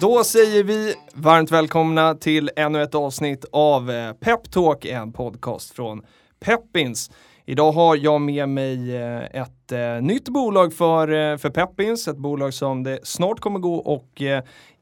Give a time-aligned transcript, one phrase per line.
[0.00, 6.02] Då säger vi varmt välkomna till ännu ett avsnitt av eh, Peptalk, en podcast från
[6.40, 7.10] Peppins.
[7.46, 12.54] Idag har jag med mig eh, ett eh, nytt bolag för, för Peppins, ett bolag
[12.54, 14.22] som det snart kommer gå och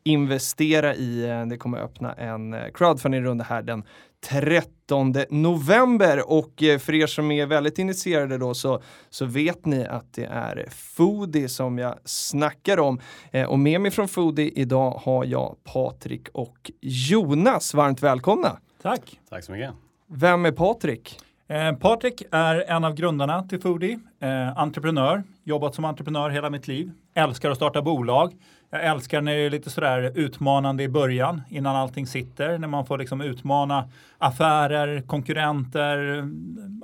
[0.09, 1.29] investera i.
[1.31, 3.83] Eh, Det kommer öppna en eh, crowdfunding-runda här den
[4.25, 9.87] 13 november och eh, för er som är väldigt initierade då så, så vet ni
[9.87, 13.01] att det är Foodie som jag snackar om.
[13.31, 17.75] Eh, och med mig från Foodie idag har jag Patrik och Jonas.
[17.75, 18.59] Varmt välkomna!
[18.83, 19.21] Tack.
[19.31, 19.71] Tack så mycket.
[20.11, 21.19] Vem är Patrik?
[21.49, 26.69] Eh, Patrik är en av grundarna till Foodie, eh, entreprenör, jobbat som entreprenör hela mitt
[26.69, 28.33] liv, älskar att starta bolag.
[28.71, 32.87] Jag älskar när det är lite sådär utmanande i början innan allting sitter, när man
[32.87, 36.25] får liksom utmana affärer, konkurrenter,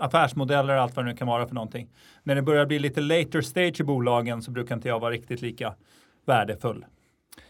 [0.00, 1.88] affärsmodeller och allt vad det nu kan vara för någonting.
[2.22, 5.42] När det börjar bli lite later stage i bolagen så brukar inte jag vara riktigt
[5.42, 5.74] lika
[6.26, 6.84] värdefull.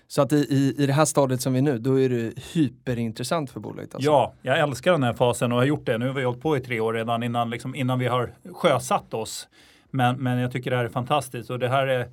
[0.06, 2.32] Så att i, i, i det här stadiet som vi är nu, då är det
[2.54, 3.94] hyperintressant för bolaget?
[3.94, 4.10] Alltså.
[4.10, 5.98] Ja, jag älskar den här fasen och har gjort det.
[5.98, 9.14] Nu har vi hållit på i tre år redan innan, liksom, innan vi har sjösatt
[9.14, 9.48] oss.
[9.90, 12.08] Men, men jag tycker det här är fantastiskt och det här är,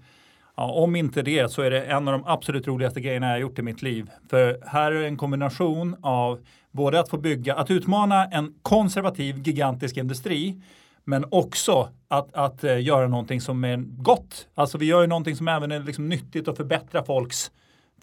[0.56, 3.40] ja, om inte det så är det en av de absolut roligaste grejerna jag har
[3.40, 4.10] gjort i mitt liv.
[4.30, 6.40] För här är en kombination av
[6.72, 10.62] både att få bygga, att utmana en konservativ gigantisk industri
[11.04, 14.48] men också att, att eh, göra någonting som är gott.
[14.56, 17.52] Alltså vi gör ju någonting som även är liksom nyttigt och förbättrar folks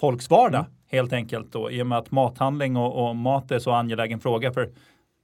[0.00, 3.70] folks vardag helt enkelt då, i och med att mathandling och, och mat är så
[3.70, 4.70] angelägen fråga för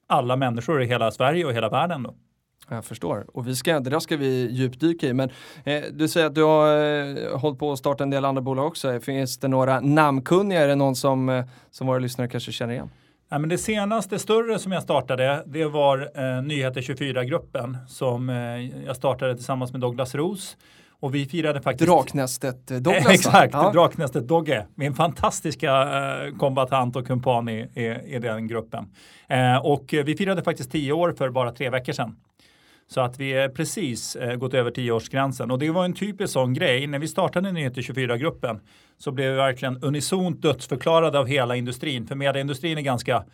[0.07, 2.03] alla människor i hela Sverige och hela världen.
[2.03, 2.15] Då.
[2.69, 3.27] Jag förstår.
[3.33, 5.13] Och vi ska, det där ska vi djupdyka i.
[5.13, 5.31] Men
[5.65, 8.67] eh, du säger att du har eh, hållit på att starta en del andra bolag
[8.67, 9.01] också.
[9.01, 10.61] Finns det några namnkunniga?
[10.63, 12.91] Är det någon som, eh, som våra lyssnare kanske känner igen?
[13.29, 18.37] Ja, men det senaste större som jag startade det var eh, Nyheter 24-gruppen som eh,
[18.87, 20.57] jag startade tillsammans med Douglas Ros.
[21.01, 21.91] Och vi firade faktiskt...
[21.91, 23.07] Draknästet eh, Douglas?
[23.11, 23.71] Exakt, Ja.
[23.73, 24.67] Draknästet Dogge.
[24.75, 28.85] Min fantastiska eh, kombatant och kumpan i, i, i den gruppen.
[29.63, 32.17] Och vi firade faktiskt tio år för bara tre veckor sedan.
[32.87, 35.51] Så att vi är precis eh, gått över tioårsgränsen.
[35.51, 36.87] Och det var en typisk sån grej.
[36.87, 38.61] När vi startade Nyheter 24-gruppen
[38.99, 42.07] så blev vi verkligen unisont dödsförklarade av hela industrin.
[42.07, 43.25] För medieindustrin är ganska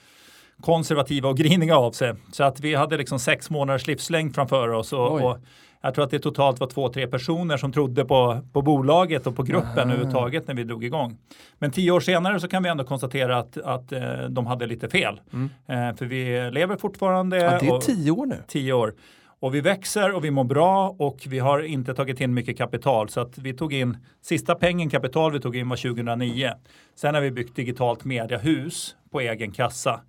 [0.60, 2.14] konservativa och griniga av sig.
[2.32, 4.92] Så att vi hade liksom sex månaders livslängd framför oss.
[4.92, 5.38] Och, och
[5.82, 9.36] jag tror att det totalt var två, tre personer som trodde på, på bolaget och
[9.36, 9.82] på gruppen Aha.
[9.82, 11.18] överhuvudtaget när vi drog igång.
[11.58, 14.88] Men tio år senare så kan vi ändå konstatera att, att eh, de hade lite
[14.88, 15.20] fel.
[15.66, 17.36] Eh, för vi lever fortfarande.
[17.36, 18.36] Ja, det är tio år nu.
[18.46, 18.94] tio år.
[19.40, 23.08] Och vi växer och vi mår bra och vi har inte tagit in mycket kapital.
[23.08, 26.50] Så att vi tog in, sista pengen kapital vi tog in var 2009.
[26.94, 30.00] Sen har vi byggt digitalt mediahus på egen kassa.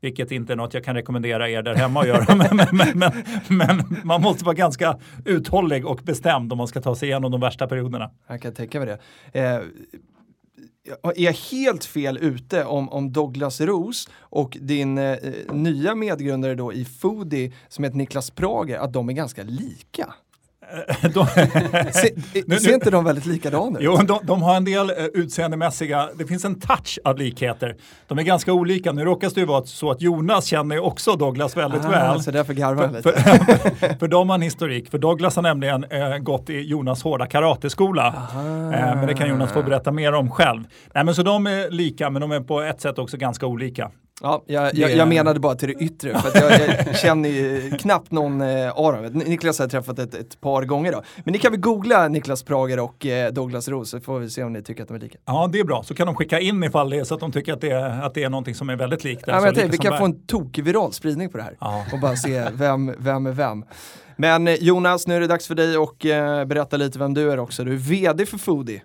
[0.00, 2.34] Vilket inte är något jag kan rekommendera er där hemma att göra.
[2.36, 3.12] men, men, men, men,
[3.48, 7.40] men man måste vara ganska uthållig och bestämd om man ska ta sig igenom de
[7.40, 8.10] värsta perioderna.
[8.26, 8.98] Jag kan tänka mig
[9.32, 9.40] det.
[9.40, 9.60] Eh,
[11.02, 15.16] är jag helt fel ute om, om Douglas Ros och din eh,
[15.52, 20.14] nya medgrundare då i Foodie som heter Niklas Prager, att de är ganska lika?
[22.46, 23.84] De, ser inte de väldigt likadana ut?
[23.84, 27.76] Jo, de, de har en del eh, utseendemässiga, det finns en touch av likheter.
[28.06, 28.92] De är ganska olika.
[28.92, 32.22] Nu råkar det ju vara så att Jonas känner också Douglas väldigt ah, väl.
[32.22, 33.22] Så därför garvar jag För, lite.
[33.22, 34.90] för, för de har en historik.
[34.90, 38.06] För Douglas har nämligen eh, gått i Jonas hårda karateskola.
[38.06, 40.64] Eh, men det kan Jonas få berätta mer om själv.
[40.94, 43.90] Nej, men så de är lika, men de är på ett sätt också ganska olika.
[44.22, 47.70] Ja, jag, jag, jag menade bara till det yttre, för att jag, jag känner ju
[47.70, 49.04] knappt någon eh, av dem.
[49.12, 51.02] Niklas har jag träffat ett, ett par gånger då.
[51.24, 54.44] Men ni kan väl googla Niklas Prager och eh, Douglas Ros så får vi se
[54.44, 55.18] om ni tycker att de är lika.
[55.24, 55.82] Ja, det är bra.
[55.82, 58.02] Så kan de skicka in ifall det är så att de tycker att det är,
[58.02, 59.24] att det är någonting som är väldigt likt.
[59.26, 61.56] Ja, Alltså vi kan få en tokviral spridning på det här.
[61.60, 61.84] Ja.
[61.92, 63.64] Och bara se vem, vem är vem.
[64.16, 67.32] Men eh, Jonas, nu är det dags för dig att eh, berätta lite vem du
[67.32, 67.64] är också.
[67.64, 68.82] Du är vd för Foodie.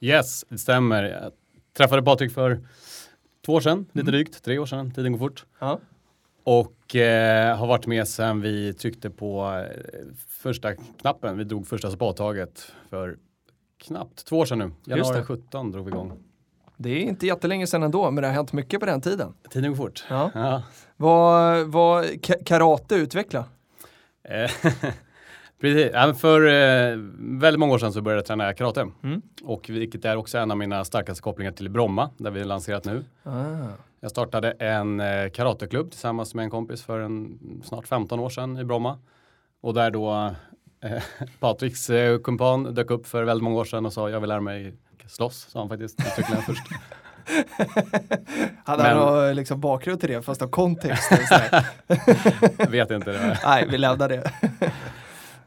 [0.00, 1.02] Yes, det stämmer.
[1.02, 1.32] Jag
[1.76, 2.60] träffade Patrik för
[3.46, 5.44] två år sedan, lite drygt, tre år sedan, tiden går fort.
[5.58, 5.78] Ja.
[6.44, 9.82] Och eh, har varit med sedan vi tryckte på eh,
[10.28, 11.38] första knappen.
[11.38, 13.16] Vi drog första spadtaget för
[13.86, 14.70] knappt två år sedan nu.
[14.84, 15.24] Januari det.
[15.24, 16.12] 17 drog vi igång.
[16.76, 19.34] Det är inte jättelänge sedan ändå, men det har hänt mycket på den tiden.
[19.50, 20.04] Tiden går fort.
[20.10, 20.30] Ja.
[20.34, 20.62] Ja.
[20.96, 23.44] Vad, vad ka- karate utveckla?
[25.60, 28.88] Precis, för eh, väldigt många år sedan så började jag träna karate.
[29.02, 29.22] Mm.
[29.44, 32.84] Och vilket är också en av mina starkaste kopplingar till Bromma, där vi har lanserat
[32.84, 33.04] nu.
[33.22, 33.32] Ah.
[34.00, 38.58] Jag startade en eh, karateklubb tillsammans med en kompis för en, snart 15 år sedan
[38.58, 38.98] i Bromma.
[39.60, 40.34] Och där då
[40.84, 41.02] eh,
[41.40, 44.40] Patriks eh, kumpan dök upp för väldigt många år sedan och sa jag vill lära
[44.40, 44.74] mig
[45.08, 46.62] slåss, sa han faktiskt uttryckligen först.
[48.64, 51.10] Hade han någon liksom bakgrund till det fast av kontext?
[52.58, 53.12] Jag vet inte.
[53.12, 53.38] Det.
[53.44, 54.32] Nej, vi lämnar det.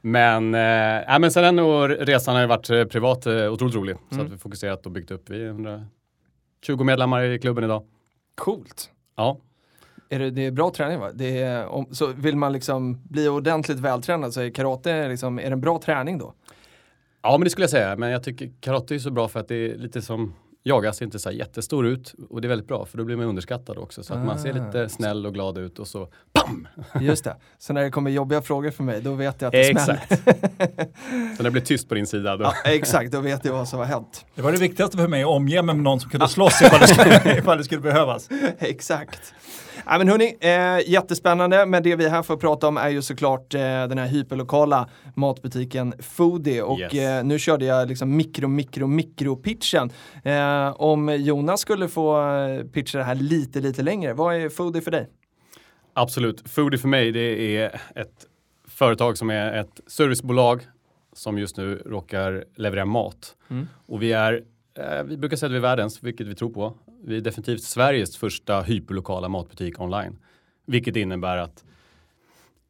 [0.02, 0.62] Men, eh,
[1.08, 3.96] ja, men sen nog resan har ju varit eh, privat eh, otroligt rolig.
[4.10, 4.26] Så Mm.
[4.28, 5.30] att vi fokuserat och byggt upp.
[5.30, 7.84] Vi är 120 medlemmar i klubben idag.
[8.36, 8.90] Coolt.
[9.16, 9.38] Ja,
[10.10, 11.10] Är det, det är bra träning va?
[11.14, 15.44] Det är, om, så vill man liksom bli ordentligt vältränad så är karate liksom, är
[15.44, 16.34] det en bra träning då?
[17.22, 17.96] ja men det skulle jag säga.
[17.96, 21.06] Men jag tycker karate är så bra för att det är lite som jagas, ser
[21.06, 22.16] inte så jättestor ut.
[22.30, 24.04] Och det är väldigt bra för då blir man underskattad också.
[24.04, 24.66] Så att man ser Ah.
[24.66, 26.08] lite snäll och glad ut och så
[26.46, 26.68] PAM!
[27.02, 27.36] Just det.
[27.58, 30.02] Så när det kommer jobbiga frågor för mig då vet jag att det smäller.
[30.10, 30.28] Exakt.
[31.38, 32.44] så när det blir tyst på din sida då.
[32.44, 34.26] Ja, exakt, då vet jag vad som har hänt.
[34.36, 36.80] Det var det viktigaste för mig att omge mig med någon som kunde slåss ifall
[36.80, 38.30] det skulle, ifall det skulle behövas.
[38.60, 39.34] Exakt.
[39.86, 42.90] Ja, men hörni, eh, jättespännande, men det vi är här för att prata om är
[42.90, 46.62] ju såklart eh, den här hyperlokala matbutiken Foodie.
[46.62, 46.94] Och Yes.
[46.94, 49.90] eh, nu körde jag liksom mikro, mikro, mikro-pitchen.
[50.24, 54.82] Eh, om Jonas skulle få eh, pitcha det här lite, lite längre, vad är Foodie
[54.82, 55.10] för dig?
[55.94, 56.50] Absolut.
[56.50, 58.28] Foodie för mig det är ett
[58.68, 60.68] företag som är ett servicebolag
[61.14, 63.36] som just nu råkar leverera mat.
[63.50, 63.68] Mm.
[63.86, 64.44] Och vi är,
[64.78, 66.74] eh, vi brukar säga att vi är världens, vilket vi tror på.
[67.04, 70.18] Vi är definitivt Sveriges första hyperlokala matbutik online.
[70.66, 71.64] Vilket innebär att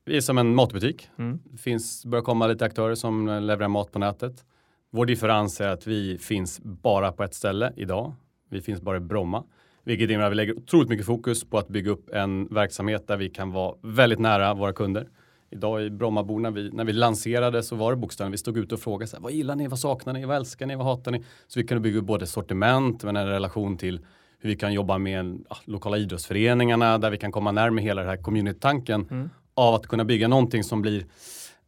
[0.05, 1.09] vi är som en matbutik.
[1.17, 1.39] Mm.
[1.43, 4.45] Det finns, börjar komma lite aktörer som eh, levererar mat på nätet.
[4.91, 8.13] Vår differens är att vi finns bara på ett ställe idag.
[8.49, 9.43] Vi finns bara i Bromma.
[9.83, 13.17] Vilket innebär att vi lägger otroligt mycket fokus på att bygga upp en verksamhet där
[13.17, 15.07] vi kan vara väldigt nära våra kunder.
[15.51, 18.75] Idag i Brommabor när vi, när vi lanserade så var det bokstavligen, vi stod ute
[18.75, 21.11] och frågade så här, vad gillar ni, vad saknar ni, vad älskar ni, vad hatar
[21.11, 21.23] ni?
[21.47, 23.99] Så vi kunde bygga upp både sortiment men en relation till
[24.39, 28.09] hur vi kan jobba med ja, lokala idrottsföreningarna där vi kan komma närmare hela den
[28.09, 29.29] här community-tanken Mm.
[29.53, 31.05] av att kunna bygga någonting som blir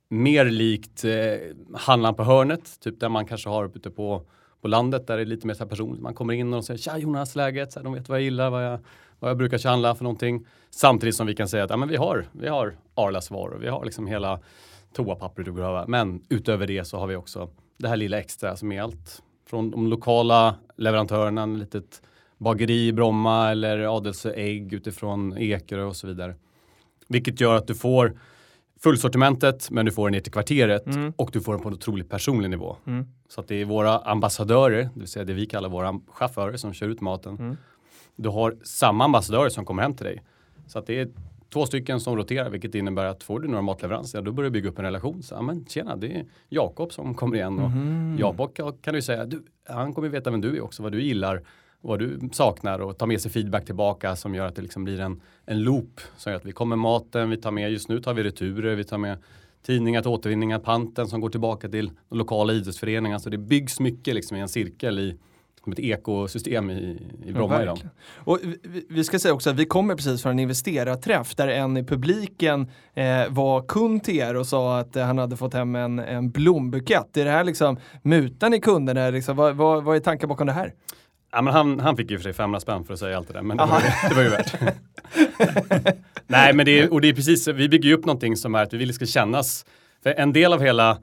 [0.09, 1.11] mer likt eh,
[1.77, 4.25] handlaren på hörnet, typ där man kanske har ute på,
[4.61, 6.01] på landet där det är lite mer så här personligt.
[6.01, 7.71] Man kommer in och de säger tja Jonas, läget?
[7.71, 8.79] Så här, de vet vad jag gillar, vad jag,
[9.19, 10.45] vad jag brukar handla för någonting.
[10.69, 13.67] Samtidigt som vi kan säga att ja, men vi har, vi har Arlas varor, vi
[13.67, 14.39] har liksom hela
[14.93, 15.45] toapappret.
[15.45, 15.87] du behöver.
[15.87, 19.71] Men utöver det så har vi också det här lilla extra som är allt från
[19.71, 22.01] de lokala leverantörerna, en litet
[22.37, 26.35] bageri i Bromma eller Adelsö ägg utifrån Ekerö och så vidare.
[27.07, 28.19] Vilket gör att du får
[28.83, 31.13] fullsortimentet men du får den ner till kvarteret Mm.
[31.15, 32.77] och du får den på en otroligt personlig nivå.
[32.87, 33.05] Mm.
[33.29, 36.73] Så att det är våra ambassadörer, det vill säga det vi kallar våra chaufförer som
[36.73, 37.35] kör ut maten.
[37.39, 37.57] Mm.
[38.15, 40.21] Du har samma ambassadörer som kommer hem till dig.
[40.67, 41.09] Så att det är
[41.53, 44.53] två stycken som roterar vilket innebär att får du några matleveranser, ja, då börjar du
[44.53, 45.23] bygga upp en relation.
[45.23, 48.17] Så, ja, men tjena, det är Jakob som kommer igen och Mhm.
[48.19, 51.41] Jakob kan du säga, du, han kommer veta vem du är också, vad du gillar,
[51.81, 54.99] vad du saknar och ta med sig feedback tillbaka som gör att det liksom blir
[54.99, 56.01] en, en loop.
[56.17, 58.75] Som gör att vi kommer med maten, vi tar med, just nu tar vi returer,
[58.75, 59.17] vi tar med
[59.65, 63.19] tidningar till återvinningar, panten som går tillbaka till de lokala idrottsföreningarna.
[63.19, 65.17] Så det byggs mycket liksom i en cirkel i
[65.63, 67.79] som ett ekosystem i, i Bromma Ja, idag.
[68.15, 71.77] Och vi- vi ska säga också att vi kommer precis från en investerarträff där en
[71.77, 75.75] i publiken eh, var kund till er och sa att eh, han hade fått hem
[75.75, 77.17] en, en blombukett.
[77.17, 79.09] Är det här liksom, mutar ni kunderna?
[79.09, 80.73] Liksom, vad, vad, vad är tanken bakom det här?
[81.31, 83.33] Ja, men han, han fick ju för sig 500 spänn för att säga allt det
[83.33, 84.53] där, men det var, ju- det var ju värt.
[86.27, 88.63] Nej, men det är, och det är precis, vi bygger ju upp någonting som är
[88.63, 89.65] att vi vill ska kännas.
[90.03, 90.97] För en del av hela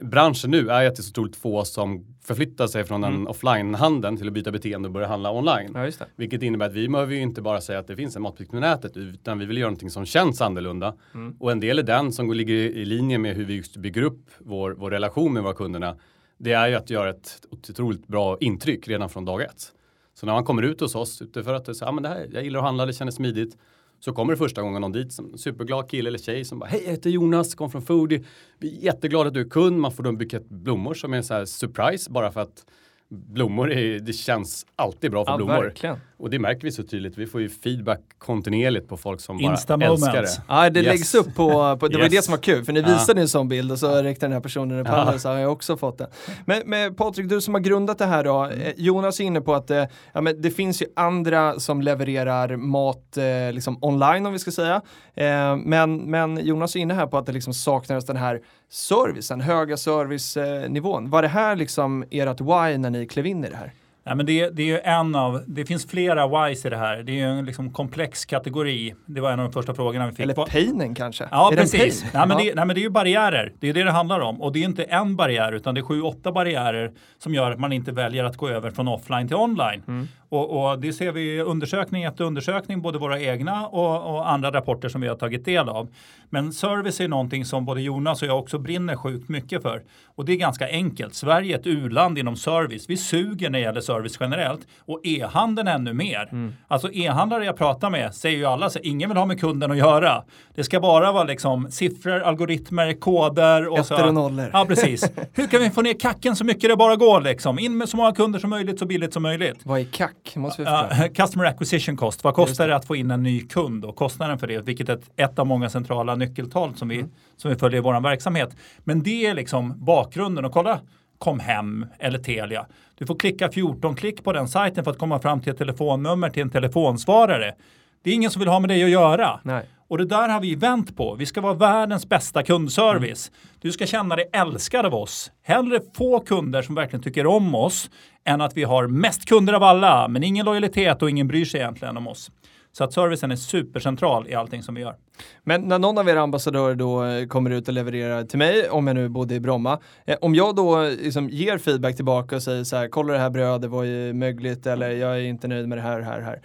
[0.00, 3.20] branschen nu är ju att det är så otroligt få som förflyttar sig från Mm.
[3.20, 5.72] en offline-handeln till att byta beteende och börja handla online.
[5.74, 6.06] Ja.
[6.16, 8.56] Vilket innebär att vi behöver ju inte bara säga att det finns en matbutik på
[8.60, 10.94] nätet utan vi vill göra någonting som känns annorlunda.
[11.14, 11.36] Mm.
[11.40, 14.26] Och en del är den som ligger i linje med hur vi just bygger upp
[14.38, 15.96] vår, vår relation med våra kunderna.
[16.44, 19.72] Det är ju att göra ett otroligt bra intryck redan från dag ett.
[20.14, 22.44] Så när man kommer ut hos oss utifrån att säga, ah, men det här, jag
[22.44, 23.56] gillar att handla, det känns smidigt.
[24.00, 26.82] Så kommer det första gången någon dit, som superglad kille eller tjej som bara, hej
[26.84, 28.24] jag heter Jonas, kom från Foodie.
[28.58, 31.16] Vi är jätteglada att du är kund, man får då en bukett blommor som är
[31.16, 32.64] en så här surprise bara för att
[33.08, 35.62] blommor, är, det känns alltid bra för Ja, blommor.
[35.62, 35.96] verkligen.
[36.22, 37.18] Och det märker vi så tydligt.
[37.18, 40.36] Vi får ju feedback kontinuerligt på folk som Insta bara älskar moments.
[40.36, 40.42] det.
[40.48, 40.86] Ja, det Yes.
[40.88, 42.10] läggs upp på, på det var ju Yes.
[42.10, 44.40] det som var kul, för ni visade en sån bild och så räckte den här
[44.40, 46.08] personen upp handen så har jag också fått den.
[46.44, 49.54] Men, men Patrik, du som har grundat det här då, eh, Jonas är inne på
[49.54, 54.32] att eh, ja, men det finns ju andra som levererar mat eh, liksom online om
[54.32, 54.82] vi ska säga.
[55.14, 59.40] Eh, men, men Jonas är inne här på att det liksom saknades den här servicen,
[59.40, 61.10] höga servicenivån.
[61.10, 63.72] Var det här liksom ert why när ni klev in i det här?
[64.04, 67.02] Nej, men det, det är ju en av, det finns flera whys i det här.
[67.02, 68.94] Det är en liksom komplex kategori.
[69.06, 70.20] Det var en av de första frågorna vi fick.
[70.20, 71.28] Eller painen kanske?
[71.30, 72.04] Ja, Är precis.
[72.14, 73.52] Nej men, det, nej, men det är ju barriärer.
[73.60, 74.42] Det är det det handlar om.
[74.42, 77.58] Och det är inte en barriär, utan det är sju, åtta barriärer som gör att
[77.58, 79.82] man inte väljer att gå över från offline till online.
[79.88, 80.08] Mm.
[80.32, 84.50] Och, och det ser vi i undersökning efter undersökning, både våra egna och, och andra
[84.50, 85.88] rapporter som vi har tagit del av.
[86.30, 89.82] Men service är någonting som både Jonas och jag också brinner sjukt mycket för.
[90.14, 91.14] Och det är ganska enkelt.
[91.14, 92.90] Sverige är ett u-land inom service.
[92.90, 96.28] Vi suger när det gäller service generellt och e-handeln ännu mer.
[96.32, 96.52] Mm.
[96.68, 99.76] Alltså e-handlare jag pratar med säger ju alla, så ingen vill ha med kunden att
[99.76, 100.24] göra.
[100.54, 104.50] Det ska bara vara liksom siffror, algoritmer, koder och Ettor och nollor.
[104.52, 105.10] Ja, precis.
[105.32, 107.58] Hur kan vi få ner kacken så mycket det bara går liksom?
[107.58, 109.60] In med så många kunder som möjligt, så billigt som möjligt.
[109.62, 110.21] Vad är kack?
[110.34, 112.24] Måste vi uh, customer acquisition cost.
[112.24, 112.72] Vad kostar det.
[112.72, 115.38] det att få in en ny kund och kostnaden för det, vilket är ett, ett
[115.38, 117.10] av många centrala nyckeltal som vi, mm.
[117.36, 118.56] som vi följer i vår verksamhet.
[118.78, 120.80] Men det är liksom bakgrunden och kolla
[121.18, 122.66] kom hem eller Telia.
[122.94, 126.30] Du får klicka 14 klick på den sajten för att komma fram till ett telefonnummer
[126.30, 127.54] till en telefonsvarare.
[128.02, 129.40] Det är ingen som vill ha med dig att göra.
[129.42, 129.66] Nej.
[129.92, 131.14] Och det där har vi vänt på.
[131.14, 133.28] Vi ska vara världens bästa kundservice.
[133.28, 133.58] Mm.
[133.60, 135.32] Du ska känna dig älskad av oss.
[135.42, 137.90] Hellre få kunder som verkligen tycker om oss
[138.24, 141.60] än att vi har mest kunder av alla, men ingen lojalitet och ingen bryr sig
[141.60, 142.30] egentligen om oss.
[142.72, 144.96] Så att servicen är supercentral i allting som vi gör.
[145.44, 148.86] Men när någon av era ambassadörer då eh, kommer ut och levererar till mig, om
[148.86, 152.42] jag nu bodde i Bromma, eh, om jag då eh, liksom ger feedback tillbaka och
[152.42, 155.68] säger så här, kolla det här brödet var ju mögligt eller jag är inte nöjd
[155.68, 156.42] med det här, här, här.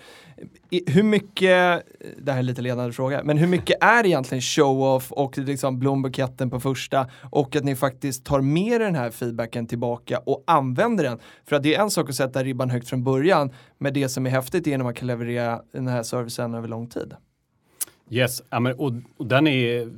[0.88, 5.12] Hur mycket, eh, det här är lite ledande fråga, men hur mycket är egentligen show-off
[5.12, 10.18] och liksom blombuketten på första och att ni faktiskt tar med den här feedbacken tillbaka
[10.18, 11.20] och använder den?
[11.46, 14.26] För att det är en sak att sätta ribban högt från början, men det som
[14.26, 17.14] är häftigt är när man kan leverera den här servicen över lång tid.
[18.10, 19.92] Yes, ja, men, och, och den är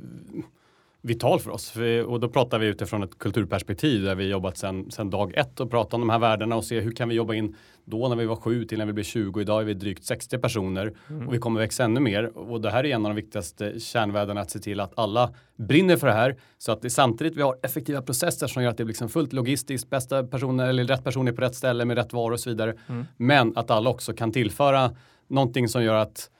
[1.02, 1.76] vital för oss.
[2.06, 5.94] Och då pratar vi utifrån ett kulturperspektiv där vi jobbat sedan dag ett och pratat
[5.94, 8.36] om de här värdena och se hur kan vi jobba in då när vi var
[8.36, 9.40] sju till när vi blev 20.
[9.40, 11.28] Idag är vi drygt 60 personer mm.
[11.28, 12.38] och vi kommer växa ännu mer.
[12.38, 15.96] Och det här är en av de viktigaste kärnvärdena att se till att alla brinner
[15.96, 18.84] för det här så att det samtidigt vi har effektiva processer som gör att det
[18.84, 22.32] blir liksom fullt logistiskt, bästa personer eller rätt personer på rätt ställe med rätt varor
[22.32, 22.74] och så vidare.
[22.88, 23.06] Mm.
[23.16, 24.96] Men att alla också kan tillföra
[25.28, 26.30] någonting som gör att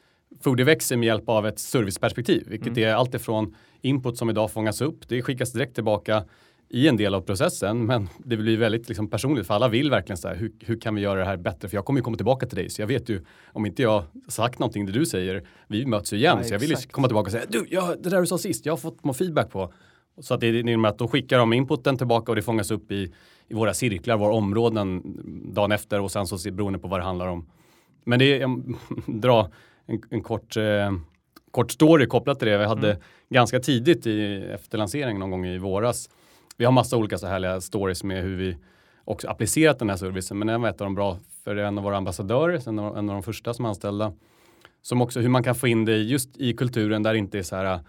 [0.40, 2.88] Foodie växer med hjälp av ett serviceperspektiv, vilket mm.
[2.88, 6.24] är allt ifrån input som idag fångas upp, det skickas direkt tillbaka
[6.72, 10.16] i en del av processen, men det blir väldigt liksom personligt för alla vill verkligen
[10.16, 11.68] så här, hur, hur kan vi göra det här bättre?
[11.68, 14.04] För jag kommer ju komma tillbaka till dig, så jag vet ju om inte jag
[14.28, 17.26] sagt någonting det du säger, vi möts ju igen, ja, så jag vill komma tillbaka
[17.26, 19.72] och säga, du, ja, det där du sa sist, jag har fått må feedback på.
[20.20, 22.92] Så att det är med att då skickar de inputen tillbaka och det fångas upp
[22.92, 23.12] i,
[23.48, 25.02] i våra cirklar, våra områden
[25.54, 27.46] dagen efter och sen så beroende på vad det handlar om.
[28.04, 29.48] Men det är, jag drar
[29.86, 30.92] en, en kort, eh,
[31.50, 32.58] kort story kopplat till det.
[32.58, 33.02] Vi hade mm.
[33.28, 36.10] ganska tidigt i, efter lanseringen någon gång i våras.
[36.56, 38.56] Vi har massa olika så härliga stories med hur vi
[39.04, 40.38] också applicerat den här servicen.
[40.38, 43.08] Men en var ett av de bra för en av våra ambassadörer, en av, en
[43.08, 44.12] av de första som anställda.
[44.82, 47.42] Som också hur man kan få in det just i kulturen där det inte är
[47.42, 47.80] så här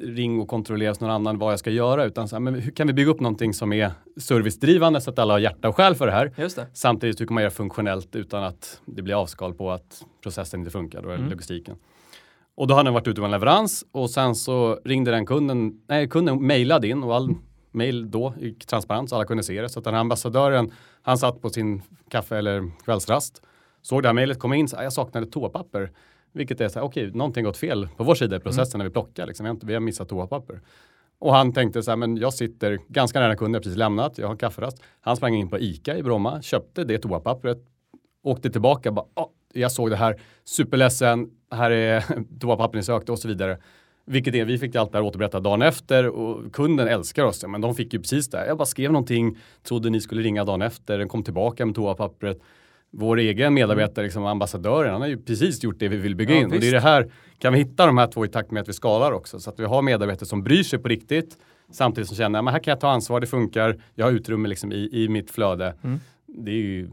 [0.00, 2.86] ring och kontrolleras någon annan vad jag ska göra utan så här, men hur kan
[2.86, 6.06] vi bygga upp någonting som är servicedrivande så att alla har hjärta och själ för
[6.06, 6.32] det här.
[6.36, 6.66] Det.
[6.72, 10.70] Samtidigt hur kan man göra funktionellt utan att det blir avskal på att processen inte
[10.70, 11.30] funkar, då är mm.
[11.30, 11.76] logistiken.
[12.56, 15.80] Och då hade den varit ute på en leverans och sen så ringde den kunden,
[15.86, 17.34] nej kunden mejlade in och all
[17.70, 19.68] mejl då gick transparent så alla kunde se det.
[19.68, 20.72] Så att den här ambassadören,
[21.02, 23.42] han satt på sin kaffe eller kvällsrast,
[23.82, 25.90] såg det här mejlet komma in, så jag saknade toapapper.
[26.32, 28.78] Vilket är så här, okej, okay, någonting gått fel på vår sida i processen mm.
[28.78, 29.26] när vi plockar.
[29.26, 29.60] Liksom.
[29.62, 30.60] Vi, har missat toapapper.
[31.18, 34.36] Och han tänkte så här, men jag sitter ganska nära kunden, precis lämnat, jag har
[34.36, 34.82] kafferast.
[35.00, 37.58] Han sprang in på ICA i Bromma, köpte det toapappret,
[38.22, 42.04] åkte tillbaka, bara, oh, jag såg det här, superledsen, här är
[42.40, 43.58] toapappret ni sökte och så vidare.
[44.08, 47.44] Vilket är, vi fick allt det här återberättat dagen efter och kunden älskar oss.
[47.48, 48.46] Men de fick ju precis det.
[48.46, 52.40] Jag bara skrev någonting, trodde ni skulle ringa dagen efter, den kom tillbaka med toapappret
[52.90, 56.40] vår egen medarbetare, liksom ambassadören, han har ju precis gjort det vi vill bygga ja,
[56.40, 56.44] in.
[56.44, 56.54] Visst.
[56.54, 58.68] Och det är det här, kan vi hitta de här två i takt med att
[58.68, 59.40] vi skalar också?
[59.40, 61.38] Så att vi har medarbetare som bryr sig på riktigt
[61.70, 64.72] samtidigt som känner att här kan jag ta ansvar, det funkar, jag har utrymme liksom
[64.72, 65.74] i, i mitt flöde.
[65.82, 66.00] Mm.
[66.38, 66.88] Det är ju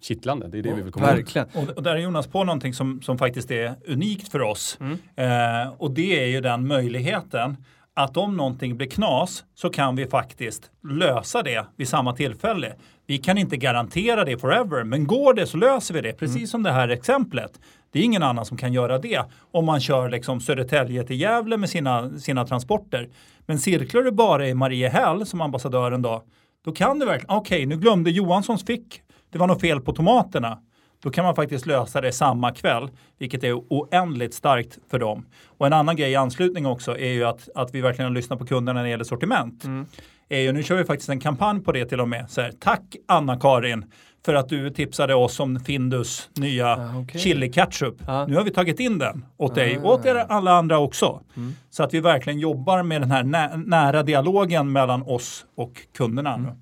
[0.00, 1.48] kittlande, det är det och, vi vill komma Verkligen.
[1.54, 4.78] Och, och där är Jonas på någonting som, som faktiskt är unikt för oss.
[4.80, 4.98] Mm.
[5.16, 7.56] Eh, och det är ju den möjligheten
[7.94, 12.74] att om någonting blir knas så kan vi faktiskt lösa det vid samma tillfälle.
[13.06, 16.12] Vi kan inte garantera det forever, men går det så löser vi det.
[16.12, 16.46] Precis mm.
[16.46, 17.60] som det här exemplet.
[17.92, 21.56] Det är ingen annan som kan göra det om man kör liksom Södertälje till Gävle
[21.56, 23.08] med sina, sina transporter.
[23.46, 26.24] Men cirklar du bara i Mariehäll som ambassadören då,
[26.64, 29.92] då kan du verkligen, okej okay, nu glömde Johanssons fick, det var något fel på
[29.92, 30.58] tomaterna.
[31.02, 35.26] Då kan man faktiskt lösa det samma kväll, vilket är oändligt starkt för dem.
[35.46, 38.38] Och en annan grej i anslutning också är ju att, att vi verkligen har lyssnat
[38.38, 39.64] på kunderna när det gäller sortiment.
[39.64, 39.86] Mm.
[40.28, 42.30] Är ju, nu kör vi faktiskt en kampanj på det till och med.
[42.30, 43.84] Så här, Tack Anna-Karin
[44.24, 47.20] för att du tipsade oss om Findus nya ah, okay.
[47.20, 47.94] chili ketchup.
[48.06, 48.26] Ah.
[48.26, 51.20] Nu har vi tagit in den åt dig och åt er alla andra också.
[51.36, 51.54] Mm.
[51.70, 56.34] Så att vi verkligen jobbar med den här nä nära dialogen mellan oss och kunderna.
[56.34, 56.54] Mm.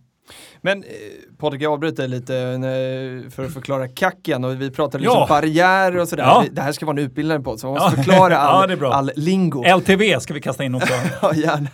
[0.61, 0.91] Men eh,
[1.39, 5.27] Patrik, jag avbryter lite eh, för att förklara kacken och vi pratar liksom ja.
[5.29, 6.23] barriärer och sådär.
[6.23, 6.45] Ja.
[6.53, 9.77] Det här ska vara en utbildande podd så man måste förklara all, ja, all lingo.
[9.77, 10.93] LTV ska vi kasta in också.
[11.23, 11.69] ja, gärna.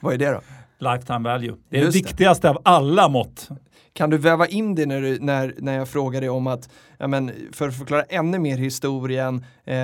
[0.00, 0.40] Vad är det då?
[0.78, 1.54] Lifetime value.
[1.70, 3.48] Det är Just det viktigaste av alla mått.
[3.96, 7.06] Kan du väva in det när, du, när, när jag frågar dig om att, ja,
[7.06, 9.76] men, för att förklara ännu mer historien eh,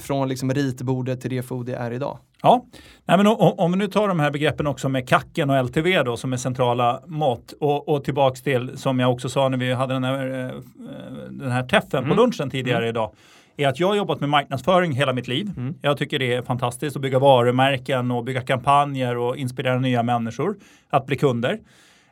[0.00, 2.18] från liksom ritbordet till det FOD är idag?
[2.42, 2.64] Ja,
[3.04, 6.02] Nej, men om, om vi nu tar de här begreppen också med kacken och LTV
[6.02, 9.72] då som är centrala mått och, och tillbaks till som jag också sa när vi
[9.72, 10.62] hade den här, eh,
[11.30, 12.88] den här träffen på lunchen tidigare Mm.
[12.88, 13.12] idag
[13.56, 15.50] är att jag har jobbat med marknadsföring hela mitt liv.
[15.56, 15.74] Mm.
[15.82, 20.56] Jag tycker det är fantastiskt att bygga varumärken och bygga kampanjer och inspirera nya människor
[20.90, 21.58] att bli kunder.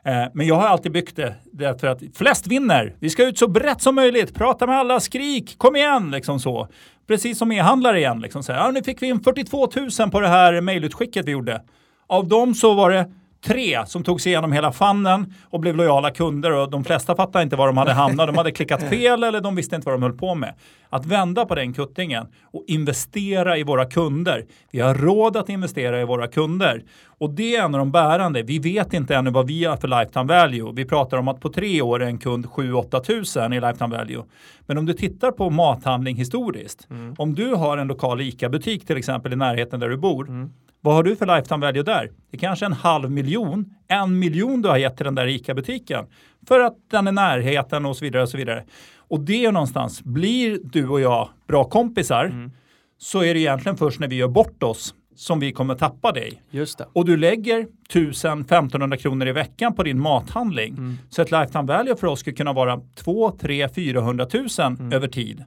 [0.03, 2.95] Eh, Men jag har alltid byggt det därför att flest vinner.
[2.99, 6.67] Vi ska ut så brett som möjligt, prata med alla, skrik, kom igen, liksom så.
[7.07, 9.67] Precis som e-handlare igen, liksom så här, ja, nu fick vi in 42
[9.99, 11.61] 000 på det här mejlutskicket vi gjorde.
[12.07, 13.11] Av dem så var det
[13.45, 17.43] tre som tog sig igenom hela fannen och blev lojala kunder och de flesta fattade
[17.43, 18.27] inte var de hade hamnat.
[18.27, 20.53] De hade klickat fel eller de visste inte vad de höll på med.
[20.89, 24.45] Att vända på den kuttingen och investera i våra kunder.
[24.71, 26.83] Vi har råd att investera i våra kunder.
[27.19, 28.43] Och det är en av de bärande.
[28.43, 30.71] Vi vet inte ännu vad vi har för lifetime value.
[30.75, 34.23] Vi pratar om att på tre år är en kund 7-8 tusen i lifetime value.
[34.65, 36.87] Men om du tittar på mathandling historiskt.
[37.17, 40.49] Om du har en lokal ICA-butik till exempel i närheten där du bor.
[40.81, 42.11] Vad har du för lifetime value där?
[42.31, 46.05] Det är kanske en halv miljon, en miljon du har gett till den där ICA-butiken.
[46.47, 48.23] För att den är närheten och så vidare.
[48.23, 48.63] Och så vidare.
[48.97, 52.49] Och det är någonstans, blir du och jag bra kompisar
[52.97, 56.41] så är det egentligen först när vi gör bort oss som vi kommer tappa dig.
[56.49, 56.87] Just det.
[56.93, 60.97] Och du lägger 1000-1500 kronor i veckan på din mathandling.
[61.09, 64.47] Så ett lifetime value för oss skulle kunna vara 2, 3, 400 000
[64.93, 65.43] över tid.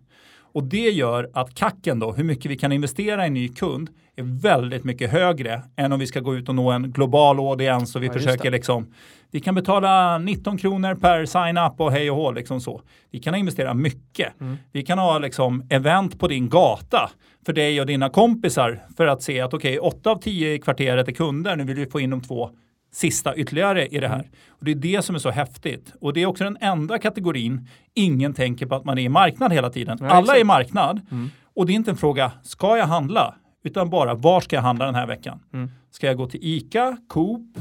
[0.54, 3.90] Och det gör att kacken då, hur mycket vi kan investera i en ny kund,
[4.16, 7.96] är väldigt mycket högre än om vi ska gå ut och nå en global audiens
[7.96, 8.94] och vi Ja, försöker liksom,
[9.30, 12.82] vi kan betala 19 kronor per sign-up och hej och hå liksom så.
[13.10, 14.40] Vi kan investera mycket.
[14.40, 14.56] Mm.
[14.72, 17.10] Vi kan ha liksom event på din gata
[17.46, 21.08] för dig och dina kompisar för att se att okej, åtta av tio i kvarteret
[21.08, 22.50] är kunder, nu vill vi få in de två
[22.92, 24.18] sista ytterligare i det Mm.
[24.18, 24.30] här.
[24.48, 25.92] Och det är det som är så häftigt.
[26.00, 29.52] Och det är också den enda kategorin ingen tänker på att man är i marknad
[29.52, 29.98] hela tiden.
[30.00, 31.00] Ja, Alla är i marknad.
[31.10, 31.30] Mm.
[31.56, 33.34] Och det är inte en fråga, ska jag handla?
[33.64, 35.40] Utan bara, var ska jag handla den här veckan?
[35.54, 35.70] Mm.
[35.90, 37.58] Ska jag gå till ICA, Coop,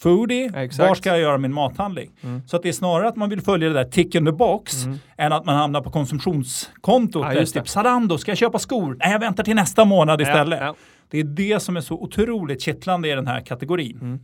[0.00, 0.50] Foodie?
[0.54, 2.10] Ja, var ska jag göra min mathandling?
[2.20, 2.42] Mm.
[2.48, 4.84] Så att det är snarare att man vill följa det där tick in the box
[4.84, 4.98] Mm.
[5.16, 7.26] än att man hamnar på konsumtionskontot.
[7.34, 8.96] Ja, typ Zalando, ska jag köpa skor?
[9.00, 10.58] Nej, jag väntar till nästa månad istället.
[10.60, 10.74] Ja, ja.
[11.10, 14.20] Det är det som är så otroligt kittlande i den här kategorin.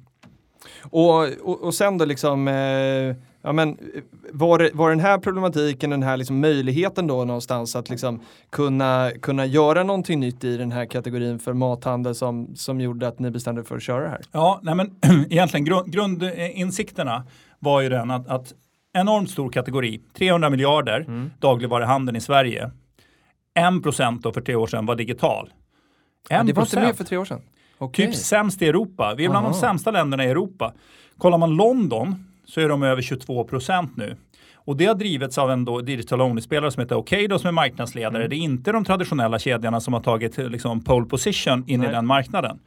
[0.82, 2.54] Och, och, och sen då liksom, eh,
[3.42, 4.02] ja men eh,
[4.32, 9.46] var, var den här problematiken, den här liksom möjligheten då någonstans att liksom kunna, kunna
[9.46, 13.64] göra någonting nytt i den här kategorin för mathandel som, som gjorde att ni bestämde
[13.64, 14.20] för att köra det här?
[14.32, 14.90] Ja, nej men
[15.30, 17.24] egentligen grund, grundinsikterna
[17.58, 18.54] var ju den att, att
[18.92, 21.30] enormt stor kategori, 300 miljarder Mm.
[21.38, 22.70] dagligvaruhandeln i Sverige.
[23.58, 25.46] 1% då för tre år sedan var digital.
[25.46, 25.50] 1%.
[26.28, 27.40] Ja, det var inte med för tre år sedan?
[27.78, 28.06] Okej.
[28.06, 29.14] Typ sämst i Europa.
[29.16, 29.54] Vi är bland Aha.
[29.54, 30.72] de sämsta länderna i Europa.
[31.18, 34.16] Kollar man London så är de över 22 procent nu.
[34.54, 38.16] Och det har drivits av en då digital only-spelare som heter Okado som är marknadsledare.
[38.16, 38.30] Mm.
[38.30, 41.88] Det är inte de traditionella kedjorna som har tagit liksom, pole position in Nej.
[41.88, 42.58] i den marknaden.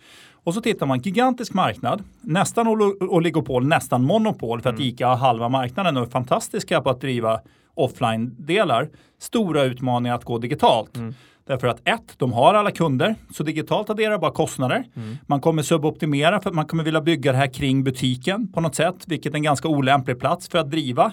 [0.43, 4.87] Och så tittar man, gigantisk marknad, nästan ol- oligopol, nästan monopol för att Mm.
[4.87, 7.39] ICA har halva marknaden och är fantastiska på att driva
[7.73, 8.89] offline-delar.
[9.19, 10.97] Stora utmaningar att gå digitalt.
[10.97, 11.13] Mm.
[11.49, 14.83] Därför att ett, de har alla kunder, så digitalt adderar bara kostnader.
[14.95, 15.17] Mm.
[15.27, 18.75] Man kommer suboptimera för att man kommer vilja bygga det här kring butiken på något
[18.75, 21.11] sätt, vilket är en ganska olämplig plats för att driva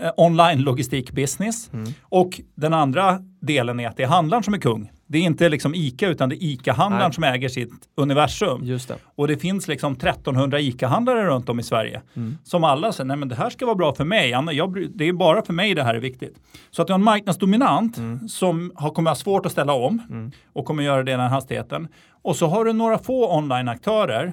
[0.00, 1.70] eh, online logistik-business.
[1.72, 1.92] Mm.
[2.02, 4.90] Och den andra delen är att det är handlaren som är kung.
[5.06, 8.60] Det är inte liksom ICA utan det är ICA-handlaren som äger sitt universum.
[8.64, 8.94] Just det.
[9.14, 12.02] Och det finns liksom 1300 ICA-handlare runt om i Sverige.
[12.16, 12.38] Mm.
[12.44, 14.30] Som alla säger, nej men det här ska vara bra för mig.
[14.30, 16.34] Jag, det är bara för mig det här är viktigt.
[16.70, 17.96] Så att du har en marknadsdominant
[18.28, 20.30] som har, kommer ha svårt att ställa om Mm.
[20.52, 21.88] och kommer göra det i den här hastigheten.
[22.22, 24.32] Och så har du några få online-aktörer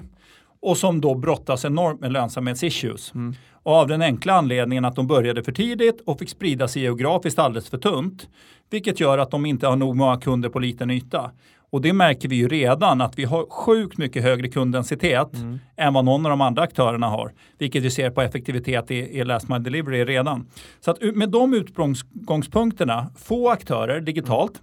[0.62, 3.14] och som då brottas enormt med lönsamhetsissues.
[3.14, 3.34] Mm.
[3.62, 7.38] Och av den enkla anledningen att de började för tidigt och fick sprida sig geografiskt
[7.38, 8.28] alldeles för tunt.
[8.70, 11.30] Vilket gör att de inte har nog många kunder på liten yta.
[11.72, 15.58] Och det märker vi ju redan att vi har sjukt mycket högre kunddensitet Mm.
[15.76, 17.32] än vad någon av de andra aktörerna har.
[17.58, 20.46] Vilket vi ser på effektivitet i, i last mile delivery redan.
[20.80, 24.62] Så att med de utgångspunkterna, få aktörer digitalt.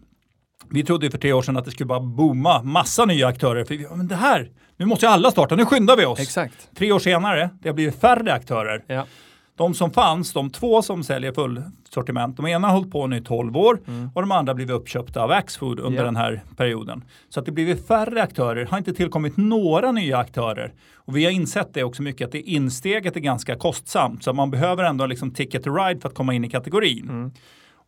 [0.70, 3.66] Vi trodde för tre år sedan att det skulle bara booma massa nya aktörer.
[3.66, 6.20] För vi, men det här, nu måste ju alla starta, nu skyndar vi oss.
[6.20, 6.70] Exakt.
[6.78, 8.84] Tre år senare, det har blivit färre aktörer.
[8.88, 9.06] Ja.
[9.58, 13.22] De som fanns, de två som säljer fullsortiment, de ena har hållit på nu i
[13.22, 13.80] 12 år
[14.16, 16.06] och de andra har blivit uppköpta av Axfood under Ja.
[16.06, 17.04] den här perioden.
[17.30, 20.74] Så att det blivit färre aktörer, har inte tillkommit några nya aktörer.
[20.96, 24.24] Och vi har insett det också mycket, att det insteget är ganska kostsamt.
[24.24, 27.32] Så man behöver ändå liksom ticket to ride för att komma in i kategorin.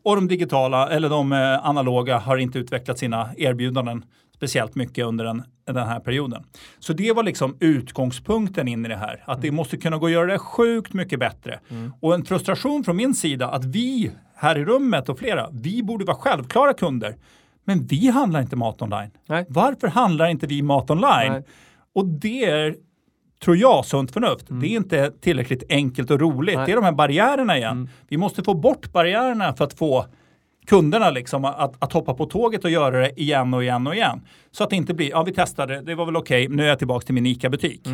[0.03, 5.25] Och de digitala, eller de eh, analoga, har inte utvecklat sina erbjudanden speciellt mycket under
[5.25, 6.43] den, den här perioden.
[6.79, 9.23] Så det var liksom utgångspunkten in i det här.
[9.25, 11.59] Att det måste kunna gå att göra det sjukt mycket bättre.
[11.99, 16.05] Och en frustration från min sida att vi här i rummet och flera, vi borde
[16.05, 17.15] vara självklara kunder.
[17.63, 19.11] Men vi handlar inte mat online.
[19.27, 19.45] Nej.
[19.49, 21.31] Varför handlar inte vi mat online?
[21.31, 21.43] Nej.
[21.95, 22.75] Och det är,
[23.43, 24.45] tror jag, sunt förnuft.
[24.49, 26.55] Det är inte tillräckligt enkelt och roligt.
[26.55, 26.65] Nej.
[26.65, 27.89] Det är de här barriärerna igen.
[28.07, 30.05] Vi måste få bort barriärerna för att få
[30.69, 34.21] kunderna liksom att, att hoppa på tåget och göra det igen och igen och igen.
[34.51, 36.77] Så att det inte blir, ja vi testade, det var väl okej, nu är jag
[36.77, 37.87] tillbaka till min ICA-butik.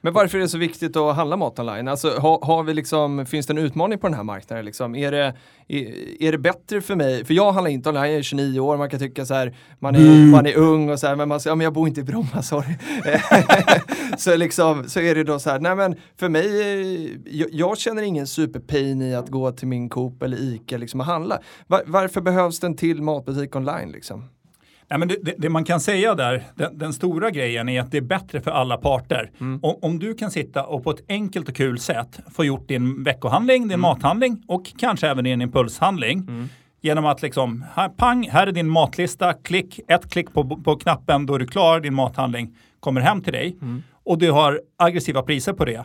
[0.00, 1.88] Men varför är det så viktigt att handla mat online?
[1.88, 4.64] Alltså, har, har vi liksom, finns det en utmaning på den här marknaden?
[4.64, 4.94] Liksom?
[4.94, 5.34] Är, det,
[5.68, 7.24] är, är det bättre för mig?
[7.24, 9.94] För jag handlar inte online, jag är 29 år, man kan tycka så här, man
[9.94, 12.00] är, man är ung och så här, men man säger, ja men jag bor inte
[12.00, 12.74] i Bromma, sorry.
[14.18, 17.78] så liksom, så är det då så här, nej men för mig, eh, jag, jag
[17.78, 21.38] känner ingen superpain i att gå till min Coop eller Ica liksom och handla.
[21.66, 24.24] Var, varför behövs det en till matbutik online liksom?
[24.90, 27.90] Nej, men det, det, det man kan säga där, den, den stora grejen är att
[27.90, 29.30] det är bättre för alla parter.
[29.62, 33.04] Om, om du kan sitta och på ett enkelt och kul sätt få gjort din
[33.04, 36.48] veckohandling, din mathandling och kanske även din impulshandling.
[36.80, 41.26] Genom att liksom, här, pang, här är din matlista, klick, ett klick på, på knappen,
[41.26, 43.56] då är du klar, din mathandling kommer hem till dig.
[44.04, 45.84] Och du har aggressiva priser på det.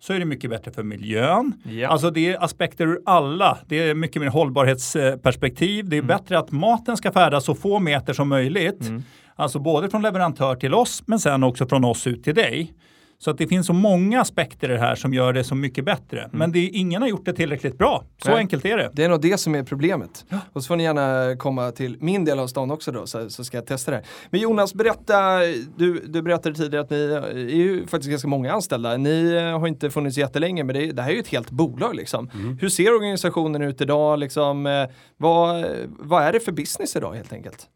[0.00, 1.52] Så är det mycket bättre för miljön.
[1.64, 1.88] Ja.
[1.88, 3.58] Alltså det är aspekter ur alla.
[3.66, 5.88] Det är mycket mer hållbarhetsperspektiv.
[5.88, 8.90] Det är bättre att maten ska färdas så få meter som möjligt.
[9.36, 12.72] Alltså både från leverantör till oss men sen också från oss ut till dig.
[13.18, 15.84] Så att det finns så många aspekter i det här som gör det så mycket
[15.84, 16.28] bättre.
[16.32, 18.04] Men det är, ingen har gjort det tillräckligt bra.
[18.22, 18.38] Så Nej.
[18.38, 18.90] enkelt är det.
[18.92, 20.24] Det är nog det som är problemet.
[20.52, 23.44] Och så får ni gärna komma till min del av stan också då, så, så
[23.44, 23.96] ska jag testa det.
[23.96, 24.06] här.
[24.30, 25.38] Men Jonas, berätta,
[25.76, 26.96] du, du berättade tidigare att ni
[27.34, 28.96] är ju faktiskt ganska många anställda.
[28.96, 31.94] Ni eh, har inte funnits jättelänge, men det, det här är ju ett helt bolag
[31.94, 32.30] liksom.
[32.60, 34.18] Hur ser organisationen ut idag?
[34.18, 37.68] Liksom, eh, vad, vad är det för business idag helt enkelt?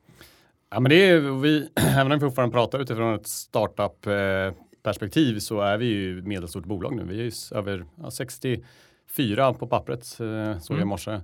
[0.71, 3.27] Ja, men det är, vi, även om vi fortfarande pratar utifrån ett
[4.89, 7.05] startup-perspektiv så är vi ju medelstort bolag nu.
[7.05, 11.21] Vi är ju över ja, 64 på pappret, eh, såg jag i morse.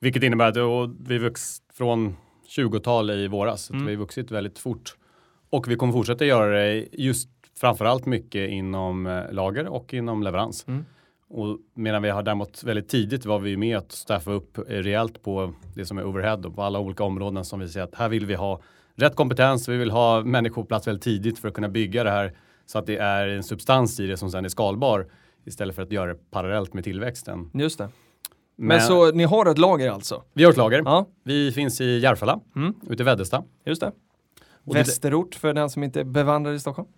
[0.00, 2.16] Vilket innebär att vi vuxit från
[2.48, 3.62] 20-tal i våras.
[3.62, 4.96] Så att Vi har vuxit väldigt fort.
[5.50, 7.28] Och vi kommer fortsätta göra det just
[7.60, 10.66] framförallt mycket inom eh, lager och inom leverans.
[11.28, 15.22] Och medan vi har däremot väldigt tidigt var vi med att staffa upp eh, rejält
[15.22, 18.08] på det som är overhead och på alla olika områden som vi ser att här
[18.08, 18.60] vill vi ha
[18.94, 19.68] rätt kompetens.
[19.68, 22.32] Vi vill ha människor på plats väldigt tidigt för att kunna bygga det här
[22.66, 25.06] så att det är en substans i det som sen är skalbar
[25.44, 27.50] istället för att göra det parallellt med tillväxten.
[27.54, 27.88] Just det.
[28.56, 30.22] Men, Men, så ni har ett lager alltså?
[30.32, 30.82] vi har ett lager.
[30.84, 32.74] Ja, Vi finns i Järfälla, Mm.
[32.90, 33.42] ute i Väddesta.
[33.64, 33.92] just det.
[34.64, 36.88] Och Västerort för den som inte är bevandrad i Stockholm.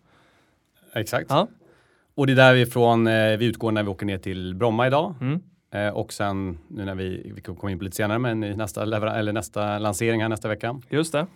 [0.95, 1.27] Exakt.
[1.31, 1.49] Ja.
[2.15, 5.15] Och det är därifrån eh, vi utgår när vi åker ner till Bromma idag.
[5.21, 5.41] Mm.
[5.71, 8.83] Eh, och sen nu när vi, vi kommer in på lite senare, men i nästa,
[8.83, 10.81] eller nästa lansering här nästa vecka.
[10.91, 11.27] Just det.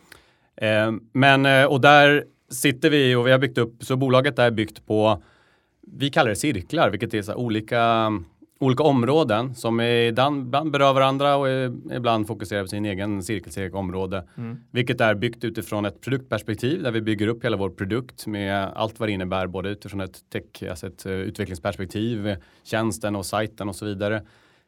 [0.66, 4.50] Eh, men och och där sitter vi och vi har byggt upp, så bolaget är
[4.50, 5.22] byggt på,
[5.92, 8.12] vi kallar det cirklar, vilket är så olika,
[8.60, 11.46] olika områden som ibland, berör varandra och
[11.96, 14.28] ibland fokuserar på sin egen cirkelcirkelområde.
[14.70, 19.00] Vilket är byggt utifrån ett produktperspektiv där vi bygger upp hela vår produkt med allt
[19.00, 23.76] vad det innebär, både utifrån ett tech, alltså ett eh, utvecklingsperspektiv, tjänsten och sajten och
[23.76, 24.22] så vidare.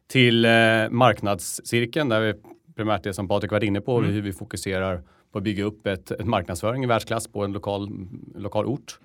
[0.06, 0.50] Till eh,
[0.90, 2.34] marknadscirkeln där vi
[2.80, 6.10] primärt det som Patrik varit inne på, hur vi fokuserar på att bygga upp ett,
[6.10, 7.90] ett marknadsföring i världsklass på en lokal,
[8.34, 8.98] lokal ort.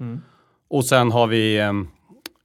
[0.68, 1.74] Och sen har vi eh,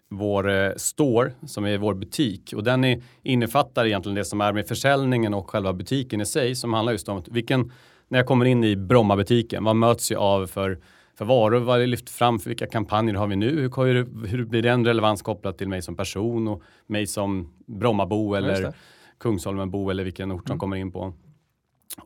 [0.09, 2.53] vår eh, store som är vår butik.
[2.57, 6.55] Och den är, innefattar egentligen det som är med försäljningen och själva butiken i sig
[6.55, 7.73] som handlar just om att vilken,
[8.09, 10.79] när jag kommer in i Bromma-butiken, vad möts jag av för,
[11.19, 14.45] för varor, vad är lyft fram, för vilka kampanjer har vi nu, hur, hur, hur
[14.45, 18.75] blir den relevans kopplat till mig som person och mig som Brommabo eller.
[19.21, 21.13] Kungsholmenbo eller vilken ort som kommer in på.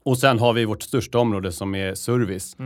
[0.03, 2.57] Och sen har vi vårt största område som är service.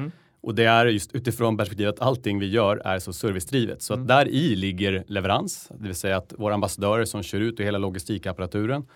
[0.40, 3.82] Och det är just utifrån perspektivet att allting vi gör är så servicedrivet.
[3.82, 7.60] Så att där i ligger leverans, det vill säga att våra ambassadörer som kör ut
[7.60, 8.86] och hela logistikapparaturen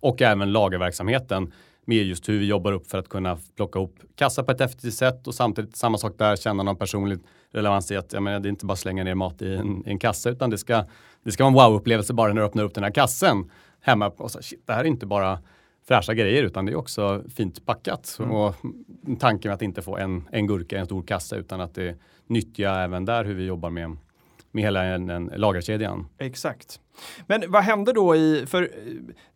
[0.00, 1.52] och även lagerverksamheten
[1.84, 4.94] med just hur vi jobbar upp för att kunna plocka ihop kassa på ett effektivt
[4.94, 7.18] sätt och samtidigt samma sak där, känna någon personlig
[7.52, 9.90] relevans i att jag menar, det är inte bara slänga ner mat i en, i
[9.90, 10.84] en kasse utan det ska,
[11.24, 13.50] det ska vara en wow-upplevelse bara när du öppnar upp den här kassen
[13.82, 14.08] hemma.
[14.16, 15.38] Och så, shit, det här är inte bara
[15.88, 18.18] fräscha grejer utan det är också fint packat.
[18.30, 18.54] Och
[19.18, 21.96] tanken med att inte få en, en gurka i en stor kasse utan att det
[22.26, 23.96] nyttjar även där hur vi jobbar med,
[24.52, 26.06] med hela en, en lagerkedjan.
[26.18, 26.80] Exakt.
[27.26, 28.68] Men vad hände då i, för eh,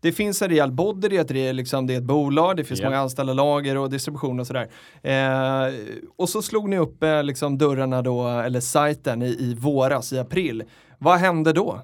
[0.00, 2.80] det finns en rejäl body, det är, ett, liksom, det är ett bolag, det finns
[2.80, 2.87] Ja.
[2.87, 4.68] många anställda lager och distribution och sådär.
[5.02, 5.74] Eh,
[6.16, 10.18] och så slog ni upp eh, liksom dörrarna då, eller sajten i, i våras, i
[10.18, 10.64] april.
[10.98, 11.80] Vad hände då?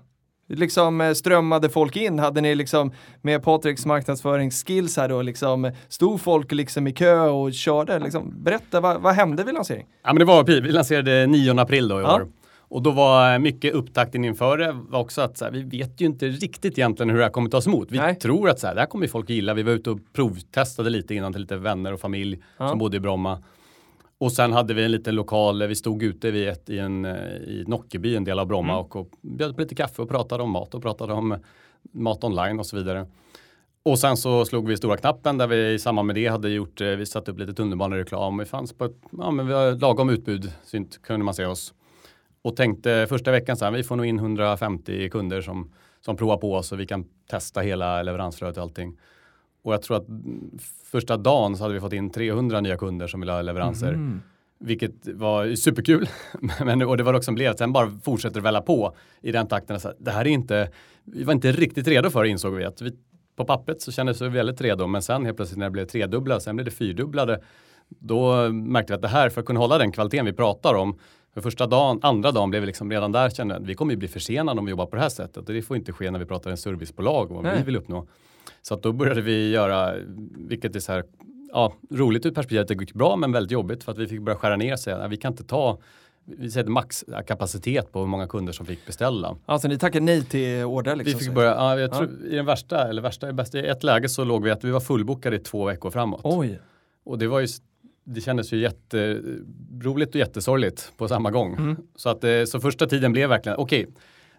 [0.48, 2.18] Liksom eh, strömmade folk in?
[2.18, 7.52] Hade ni liksom med Patriks marknadsföringsskills här då liksom stod folk liksom i kö och
[7.52, 7.98] körde?
[7.98, 9.86] Liksom, berätta, vad, vad hände vid lansering?
[10.04, 12.14] Ja men det var, vi lanserade 9 april då i Ja.
[12.14, 12.26] år.
[12.68, 16.06] Och då var mycket upptakten inför det var också att så här, vi vet ju
[16.06, 17.88] inte riktigt egentligen hur det här kommer tas emot.
[17.90, 18.14] Vi Nej.
[18.14, 19.54] tror att så här, det här kommer folk gilla.
[19.54, 22.68] Vi var ute och provtestade lite innan till lite vänner och familj Ja.
[22.68, 23.42] som bodde i Bromma.
[24.22, 27.36] Och sen hade vi en liten lokal, vi stod ute vid ett, i, en, eh,
[27.36, 28.84] i Nockeby, en del av Bromma Mm.
[28.84, 31.36] och, och bjöd på lite kaffe och pratade om mat och pratade om
[31.92, 33.06] mat online och så vidare.
[33.82, 36.80] Och sen så slog vi stora knappen där vi i samband med det hade gjort,
[36.80, 38.38] eh, vi satte upp lite tunnelbanereklam.
[38.38, 41.74] Vi fanns på ett, ja men vi har lagom utbud, synt kunde man se oss.
[42.42, 46.36] Och tänkte första veckan så här, vi får nog in 150 kunder som, som provar
[46.36, 48.98] på oss och vi kan testa hela leveransflödet och allting.
[49.62, 53.06] Och jag tror att mm, första dagen så hade vi fått in 300 nya kunder
[53.06, 53.92] som ville ha leveranser.
[53.92, 54.22] Mhm.
[54.58, 56.08] Vilket var superkul.
[56.64, 59.46] Men, och det var också som blev, sen bara fortsätter det välla på i den
[59.46, 59.80] takten.
[59.80, 60.70] Så här, det här är inte,
[61.04, 62.64] vi var inte riktigt redo för det insåg vi.
[62.64, 62.92] Att vi
[63.36, 64.86] på pappret så kändes vi väldigt redo.
[64.86, 67.40] Men sen helt plötsligt när det blev tredubbla, sen blev det fyrdubblade.
[67.88, 70.98] Då märkte vi att det här, för att kunna hålla den kvaliteten vi pratar om.
[71.34, 73.98] För första dagen, andra dagen blev vi liksom redan där kände att vi kommer ju
[73.98, 75.36] bli försenade om vi jobbar på det här sättet.
[75.36, 77.58] Och det får inte ske när vi pratar en servicebolag och vad Nej.
[77.58, 78.06] vi vill uppnå.
[78.62, 79.94] Så att då började vi göra,
[80.36, 81.04] vilket är så här,
[81.52, 84.20] ja, roligt ur perspektivet att det gick bra men väldigt jobbigt för att vi fick
[84.20, 85.08] börja skära ner sig.
[85.08, 85.78] Vi kan inte ta,
[86.24, 89.36] vi säger maxkapacitet på hur många kunder som fick beställa.
[89.46, 91.18] Alltså ni tackade nej till order liksom?
[91.18, 94.08] Vi fick börja, ja, jag tror, i den värsta, eller värsta bästa, i ett läge
[94.08, 96.20] så låg vi att vi var fullbokade i två veckor framåt.
[96.24, 96.60] Oj.
[97.04, 97.46] Och det var ju,
[98.04, 101.56] det kändes ju jätteroligt och jättesorgligt på samma gång.
[101.56, 101.76] Mm.
[101.96, 103.86] Så att eh, så första tiden blev verkligen, okej,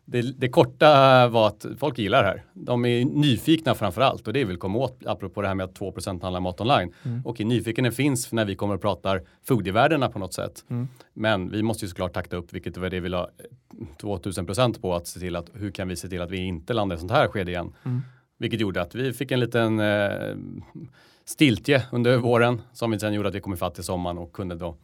[0.05, 0.87] det, det korta
[1.27, 2.43] var att folk gillar det här.
[2.53, 5.79] De är nyfikna framför allt och det vill komma åt, apropå det här med att
[5.79, 6.93] 2% handlar mat online.
[7.03, 7.21] Mm.
[7.25, 10.65] Okej, nyfikenheten finns när vi kommer och pratar foodievärdena på något sätt.
[10.69, 10.87] Mm.
[11.13, 14.95] Men vi måste ju såklart takta upp, vilket var det vi la eh, 2000% på
[14.95, 17.11] att se till att hur kan vi se till att vi inte landar i sånt
[17.11, 17.73] här skede igen.
[17.85, 18.01] Mm.
[18.37, 20.35] Vilket gjorde att vi fick en liten eh,
[21.25, 24.55] stiltje under våren som vi sen gjorde att vi kom ifatt till sommaren och kunde
[24.55, 24.75] då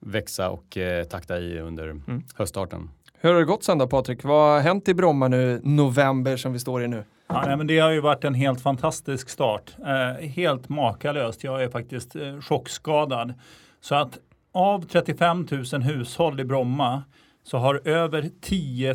[0.00, 2.22] växa och eh, takta i under Mm.
[2.34, 2.90] höststarten.
[3.26, 4.24] Hur har det gått sen då Patrik?
[4.24, 7.04] Vad har hänt i Bromma nu, november som vi står i nu?
[7.28, 9.76] Ja, nej, men det har ju varit en helt fantastisk start.
[9.86, 11.44] Eh, helt makalöst.
[11.44, 13.34] Jag är faktiskt eh, chockskadad.
[13.80, 14.18] Så att
[14.52, 17.02] av 35 000 hushåll i Bromma
[17.42, 18.94] så har över 10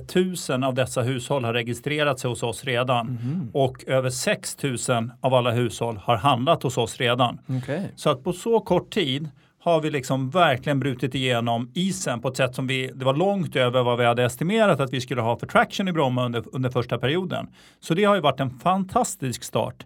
[0.50, 3.18] 000 av dessa hushåll har registrerat sig hos oss redan.
[3.54, 7.40] Och över 6 000 av alla hushåll har handlat hos oss redan.
[7.48, 7.92] Okej.
[7.96, 9.30] Så att på så kort tid
[9.64, 13.56] har vi liksom verkligen brutit igenom isen på ett sätt som vi, det var långt
[13.56, 16.70] över vad vi hade estimerat att vi skulle ha för traction i Bromma under, under
[16.70, 17.48] första perioden.
[17.80, 19.86] Så det har ju varit en fantastisk start.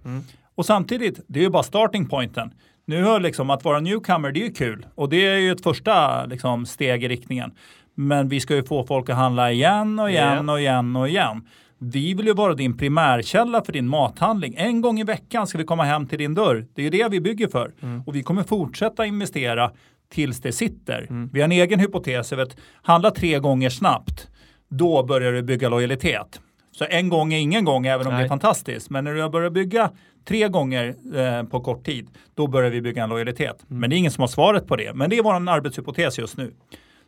[0.55, 2.53] Och samtidigt, det är ju bara starting pointen.
[2.85, 5.63] Nu har liksom att vara newcomer, det är ju kul och det är ju ett
[5.63, 7.51] första liksom, steg i riktningen.
[7.95, 11.47] Men vi ska ju få folk att handla igen och igen och igen och igen.
[11.77, 14.55] Vi vill ju vara din primärkälla för din mathandling.
[14.57, 16.65] En gång i veckan ska vi komma hem till din dörr.
[16.73, 17.73] Det är ju det vi bygger för.
[18.05, 19.71] Och vi kommer fortsätta investera
[20.09, 21.07] tills det sitter.
[21.33, 24.27] Vi har en egen hypotes över att handla tre gånger snabbt,
[24.69, 26.41] då börjar du bygga lojalitet.
[26.71, 28.25] Så en gång är ingen gång, även om det Nej.
[28.25, 28.89] är fantastiskt.
[28.89, 29.91] Men när du börjar bygga
[30.25, 33.63] tre gånger eh, på kort tid, då börjar vi bygga en lojalitet.
[33.67, 34.93] Men det är ingen som har svaret på det.
[34.93, 36.53] Men det är vår arbetshypotes just nu.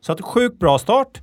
[0.02, 1.22] Så att sjukt bra start.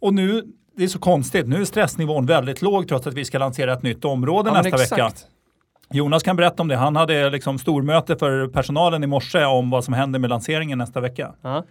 [0.00, 0.42] Och nu,
[0.78, 3.82] det är så konstigt, nu är stressnivån väldigt låg trots att vi ska lansera ett
[3.82, 5.12] nytt område Ja, nästa vecka.
[5.90, 6.76] Jonas kan berätta om det.
[6.76, 11.00] Han hade liksom stormöte för personalen i morse om vad som händer med lanseringen nästa
[11.00, 11.34] vecka.
[11.42, 11.64] Ja.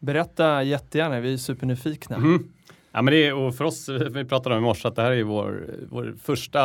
[0.00, 2.16] Berätta jättegärna, vi är supernyfikna.
[2.16, 2.44] Mm.
[2.92, 5.10] Ja, men det är, och för oss, vi pratade om i morse att det här
[5.12, 6.62] är vår, vår första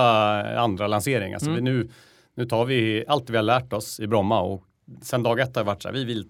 [0.60, 1.34] andra lansering.
[1.34, 1.64] Alltså Mm.
[1.64, 1.90] vi nu,
[2.36, 4.64] nu tar vi allt vi har lärt oss i Bromma och
[5.02, 6.26] sen dag ett har det varit så här, vi vill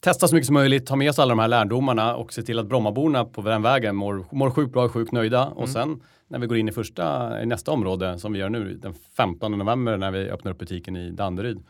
[0.00, 2.58] testa så mycket som möjligt, ta med oss alla de här lärdomarna och se till
[2.58, 5.46] att Brommaborna på den vägen mår, mår sjukt bra och sjukt nöjda.
[5.46, 5.58] Mm.
[5.58, 8.74] Och sen när vi går in i första, i nästa område som vi gör nu
[8.74, 11.64] den 15 november när vi öppnar upp butiken i Danderyd.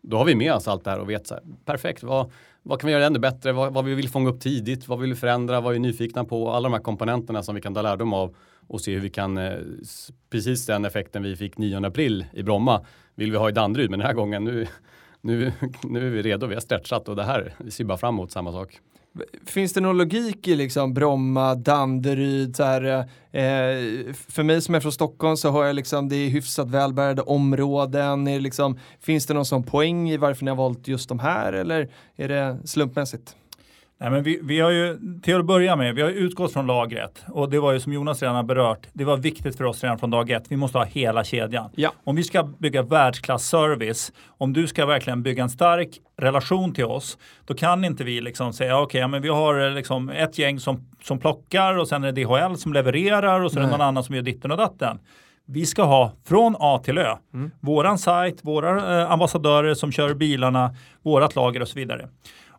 [0.00, 2.30] Då har vi med oss allt det här och vet så här, perfekt, vad,
[2.62, 3.52] vad kan vi göra ännu bättre?
[3.52, 4.88] Vad, vad vi vill fånga upp tidigt?
[4.88, 5.60] Vad vill vi förändra?
[5.60, 6.50] Vad är vi nyfikna på?
[6.50, 8.34] Alla de här komponenterna som vi kan ta lärdom av
[8.66, 9.52] och se hur vi kan, eh,
[10.30, 13.90] precis den effekten vi fick 9 april i Bromma vill vi ha i Danderyd.
[13.90, 14.66] Men den här gången nu,
[15.22, 18.14] nu, nu är vi redo, vi har stretchat och det här, vi ser bara fram
[18.14, 18.80] emot samma sak.
[19.46, 22.98] Finns det någon logik i liksom Bromma, Danderyd, så här,
[23.30, 27.22] eh, för mig som är från Stockholm så har jag liksom, det är hyfsat välbärgade
[27.22, 31.08] områden, är det liksom, finns det någon sån poäng i varför ni har valt just
[31.08, 33.36] de här eller är det slumpmässigt?
[34.02, 37.24] Nej, men vi, vi har ju, till att börja med, vi har utgått från lagret
[37.28, 39.98] och det var ju som Jonas redan har berört, det var viktigt för oss redan
[39.98, 40.44] från dag ett.
[40.48, 41.70] Vi måste ha hela kedjan.
[41.74, 41.92] Ja.
[42.04, 45.88] Om vi ska bygga världsklassservice, om du ska verkligen bygga en stark
[46.18, 50.08] relation till oss, då kan inte vi liksom säga okej, okay, men vi har liksom
[50.08, 53.62] ett gäng som, som plockar och sen är det DHL som levererar och så är
[53.62, 54.98] det någon annan som gör ditten och datten.
[55.46, 57.16] Vi ska ha från A till Ö.
[57.34, 57.50] Mm.
[57.60, 62.08] Våran sajt, våra eh, ambassadörer som kör bilarna, vårat lager och så vidare.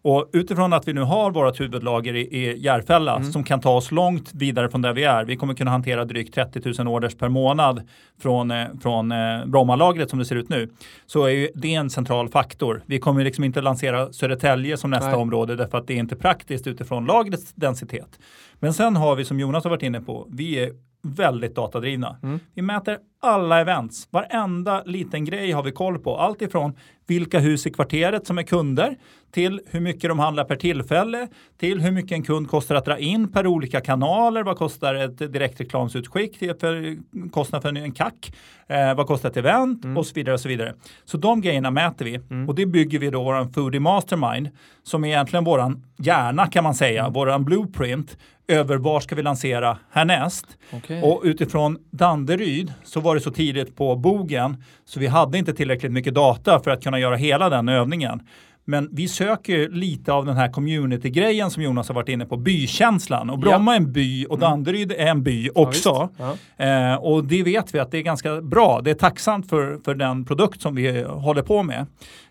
[0.04, 3.32] Och utifrån att vi nu har vårt huvudlager i, i Järfälla mm.
[3.32, 5.26] som kan ta oss långt vidare från där vi är.
[5.26, 7.82] Vi kommer kunna hantera drygt 30 000 orders per månad
[8.22, 10.70] från, eh, från eh, Brommalagret som det ser ut nu.
[11.06, 12.84] Så är ju det en central faktor.
[12.86, 15.16] Vi kommer liksom inte lansera Södertälje som nästa Nej.
[15.16, 18.20] område därför att det är inte praktiskt utifrån lagrets densitet.
[18.60, 20.72] Men sen har vi som Jonas har varit inne på, vi är
[21.04, 22.18] väldigt datadrivna.
[22.24, 22.40] Mm.
[22.54, 24.08] Vi mäter alla events.
[24.12, 26.18] Varenda liten grej har vi koll på.
[26.18, 26.74] Allt ifrån
[27.08, 28.98] vilka hus i kvarteret som är kunder
[29.32, 31.28] till hur mycket de handlar per tillfälle
[31.60, 34.44] till hur mycket en kund kostar att dra in per olika kanaler.
[34.44, 36.98] Vad kostar ett direktreklamsutskick för
[37.32, 38.34] kostnad för en kack?
[38.68, 39.84] Eh, vad kostar ett event?
[39.84, 39.98] Mm.
[39.98, 40.34] Och så vidare.
[40.34, 40.74] och Så vidare.
[41.06, 42.50] Så de grejerna mäter vi mm.
[42.50, 44.50] och det bygger vi då våran Foodie Mastermind
[44.84, 47.14] som är egentligen våran hjärna kan man säga, mm.
[47.14, 50.46] våran blueprint över var ska vi lansera härnäst.
[50.72, 51.02] Okay.
[51.02, 55.92] Och utifrån Danderyd så var det så tidigt på bogen så vi hade inte tillräckligt
[55.92, 58.22] mycket data för att kunna göra hela den övningen.
[58.66, 63.30] Men vi söker lite av den här community-grejen som Jonas har varit inne på, bykänslan.
[63.30, 63.76] Och Bromma ja.
[63.76, 64.50] är en by och mm.
[64.50, 66.10] Danderyd är en by också.
[66.18, 66.66] Ja, ja.
[66.66, 68.82] Eh, och det vet vi att det är ganska bra.
[68.82, 71.86] Det är tacksamt för, för den produkt som vi håller på med.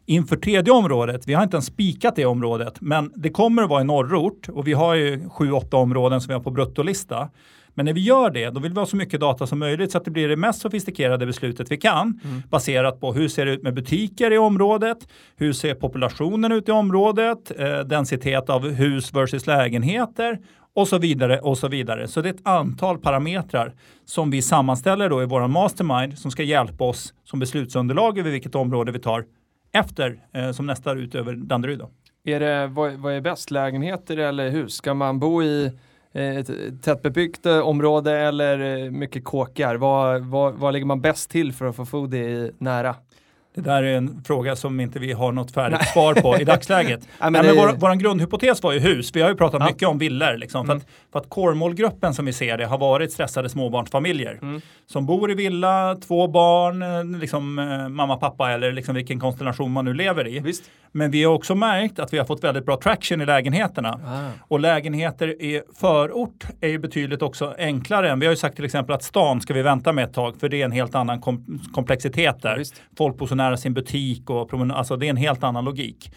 [0.07, 3.81] Inför tredje området, vi har inte ens spikat det området, men det kommer att vara
[3.81, 7.29] i norrort och vi har ju sju, åtta områden som vi har på bruttolista.
[7.75, 9.99] Men när vi gör det, då vill vi ha så mycket data som möjligt så
[9.99, 12.21] att det blir det mest sofistikerade beslutet vi kan.
[12.25, 12.43] Mm.
[12.51, 15.09] Baserat på hur ser det ut med butiker i området?
[15.37, 17.53] Hur ser populationen ut i området?
[17.59, 20.39] Eh, densitet av hus versus lägenheter
[20.75, 22.09] och så vidare och så vidare.
[22.09, 26.43] Så det är ett antal parametrar som vi sammanställer då i vår mastermind som ska
[26.43, 29.25] hjälpa oss som beslutsunderlag över vilket område vi tar
[29.73, 31.79] efter eh, som nästa ut över Danderyd.
[31.79, 31.91] Då.
[32.25, 34.73] Är det, vad, vad är bäst, lägenheter eller hus?
[34.73, 35.73] Ska man bo i
[36.15, 36.45] Eh,
[36.83, 39.75] tättbebyggt eh, område eller eh, mycket kåkar?
[39.75, 42.97] Vad, vad, vad ligger man bäst till för att få foodie nära?
[43.55, 45.89] Det där är en fråga som inte vi har något färdigt Nej.
[45.89, 47.01] svar på i dagsläget.
[47.21, 49.11] Nej, men Nej, men vår, vår grundhypotes var ju hus.
[49.15, 49.67] Vi har ju pratat ja.
[49.67, 50.37] mycket om villor.
[50.37, 50.81] Liksom, mm.
[51.13, 54.39] För, att, core-målgruppen som vi ser det har varit stressade småbarnsfamiljer.
[54.43, 54.61] Mm.
[54.87, 57.55] Som bor i villa, två barn, liksom,
[57.91, 60.39] mamma, pappa eller liksom vilken konstellation man nu lever i.
[60.39, 60.65] Visst.
[60.93, 64.01] Men vi har också märkt att vi har fått väldigt bra traction i lägenheterna.
[64.07, 64.45] Ah.
[64.49, 68.11] Och lägenheter i förort är ju betydligt också enklare.
[68.11, 68.21] Än.
[68.21, 70.49] Vi har ju sagt till exempel att stan ska vi vänta med ett tag för
[70.49, 72.59] det är en helt annan kom komplexitet där.
[72.59, 72.65] Ja,
[72.99, 76.11] Folk bor så nära sin butik och promenad, alltså det är en helt annan logik.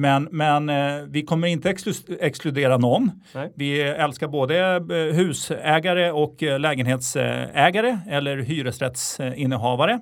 [0.00, 3.10] Men, men eh, vi kommer inte exklu exkludera någon.
[3.34, 3.52] Nej.
[3.54, 9.92] Vi älskar både eh, husägare och eh, lägenhetsägare eller hyresrättsinnehavare.
[9.92, 10.00] Eh,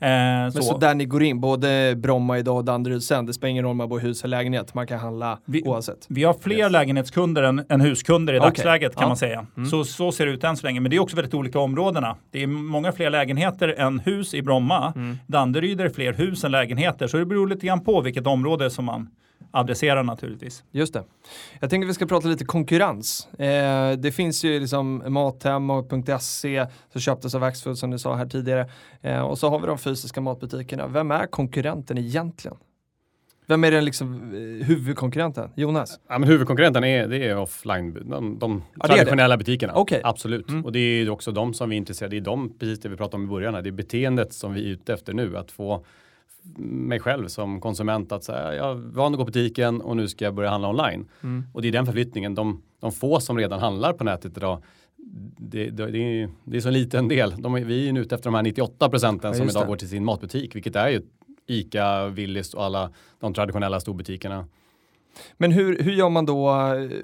[0.00, 0.62] Men så.
[0.62, 0.78] så.
[0.78, 3.76] där ni går in, både Bromma idag och Danderyd sen, det spelar ingen roll om
[3.76, 6.06] man bor i hus eller lägenhet, man kan handla vi, oavsett.
[6.08, 6.72] Vi har fler yes.
[6.72, 8.48] lägenhetskunder än, än, huskunder i okay.
[8.48, 9.08] dagsläget kan ja.
[9.08, 9.46] man säga.
[9.56, 9.68] Mm.
[9.68, 12.16] Så, så ser det ut än så länge, men det är också väldigt olika områdena.
[12.30, 14.92] Det är många fler lägenheter än hus i Bromma.
[14.96, 15.18] Mm.
[15.26, 18.84] Danderyd är fler hus än lägenheter, så det beror lite grann på vilket område som
[18.84, 19.08] man
[19.54, 20.64] adresserar naturligtvis.
[20.70, 21.04] Just det.
[21.60, 23.28] Jag tänker att vi ska prata lite konkurrens.
[23.38, 28.14] Eh, det finns ju liksom Mathem och .se som köptes av Axfood som du sa
[28.14, 28.70] här tidigare.
[29.02, 30.86] Eh, och så har vi de fysiska matbutikerna.
[30.86, 32.56] Vem är konkurrenten egentligen?
[33.46, 35.50] Vem är den liksom eh, huvudkonkurrenten?
[35.54, 36.00] Jonas?
[36.08, 39.74] Ja, men huvudkonkurrenten är, det är offline, de, de ja, traditionella butikerna.
[39.74, 40.00] Okay.
[40.04, 40.48] Absolut.
[40.48, 40.64] Mm.
[40.64, 42.22] Och det är också de som vi är intresserade av.
[42.22, 44.60] Det är de, precis det vi pratade om i början, det är beteendet som vi
[44.60, 45.36] är ute efter nu.
[45.36, 45.84] Att få
[46.56, 50.08] mig själv som konsument att säga, jag är van att gå på butiken och nu
[50.08, 51.08] ska jag börja handla online.
[51.22, 51.44] Mm.
[51.52, 54.62] Och det är den förflyttningen, de, de få som redan handlar på nätet idag,
[55.36, 57.34] det, det, det, är, det är så liten del.
[57.38, 60.04] De, vi är ute efter de här 98 procenten ja, som idag går till sin
[60.04, 61.02] matbutik, vilket är ju
[61.46, 64.46] ICA, Willys och alla de traditionella storbutikerna.
[65.36, 66.54] Men hur, hur gör man då,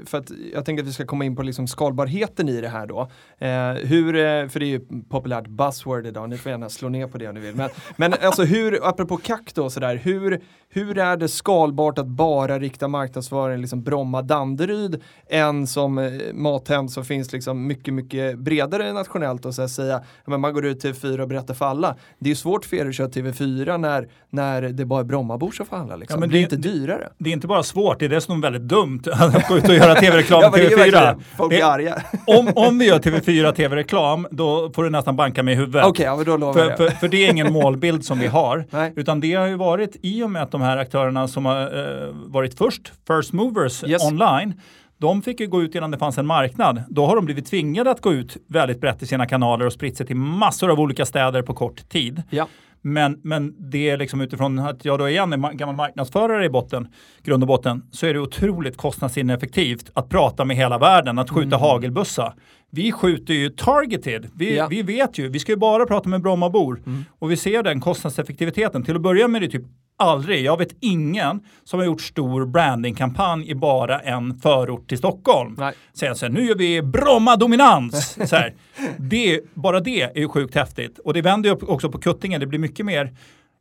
[0.06, 2.86] för att jag tänker att vi ska komma in på liksom skalbarheten i det här
[2.86, 3.10] då.
[3.38, 7.06] Eh, hur, eh, för det är ju populärt buzzword idag, ni får gärna slå ner
[7.06, 7.54] på det om ni vill.
[7.54, 12.58] Men, men alltså hur, apropå kack då sådär, hur, hur är det skalbart att bara
[12.58, 19.46] rikta marknadsföring liksom Bromma-Danderyd än som eh, Mathem som finns liksom mycket, mycket bredare nationellt
[19.46, 21.96] och så att säga, men man går ut till TV4 och berättar för alla.
[22.18, 25.50] Det är ju svårt för er att köra TV4 när, när det bara är Brommabor
[25.50, 26.16] som får handla liksom.
[26.16, 27.08] Ja, men det, det är inte dyrare.
[27.18, 29.94] Det är inte bara svårt, det är dessutom väldigt dumt att gå ut och göra
[29.94, 30.80] tv-reklam Ja, på men det är TV4.
[30.92, 32.02] verkligen- Folk blir arga.
[32.26, 35.84] om, om vi gör TV4 tv-reklam, då får du nästan banka mig i huvudet.
[35.86, 36.76] Okej, ja, då lovar För, jag.
[36.76, 38.64] för, för det är ingen målbild som vi har.
[38.70, 38.92] Nej.
[38.96, 42.08] Utan det har ju varit i och med att de här aktörerna som har eh,
[42.12, 44.04] varit först, first movers Yes.
[44.12, 44.54] online,
[44.98, 46.82] de fick ju gå ut innan det fanns en marknad.
[46.88, 49.96] Då har de blivit tvingade att gå ut väldigt brett i sina kanaler och spritt
[49.96, 52.22] sig till massor av olika städer på kort tid.
[52.30, 52.46] Ja.
[52.82, 56.50] Men, men det är liksom utifrån att jag då igen är ma- gammal marknadsförare i
[56.50, 56.88] botten,
[57.22, 61.56] grund och botten, så är det otroligt kostnadsineffektivt att prata med hela världen, att skjuta
[61.56, 62.34] hagelbussa.
[62.72, 64.30] Vi skjuter ju targeted.
[64.36, 64.66] Vi, Ja.
[64.70, 66.82] vi vet ju, vi ska ju bara prata med Brommabor
[67.18, 68.82] och vi ser den kostnadseffektiviteten.
[68.82, 69.62] Till att börja med är det typ
[69.98, 75.56] aldrig, jag vet ingen som har gjort stor brandingkampanj i bara en förort till Stockholm.
[75.94, 78.18] Säger så här, nu gör vi Bromma-dominans.
[78.98, 80.98] Det, bara det är ju sjukt häftigt.
[80.98, 83.12] Och det vänder ju också på kuttingen, det blir mycket mer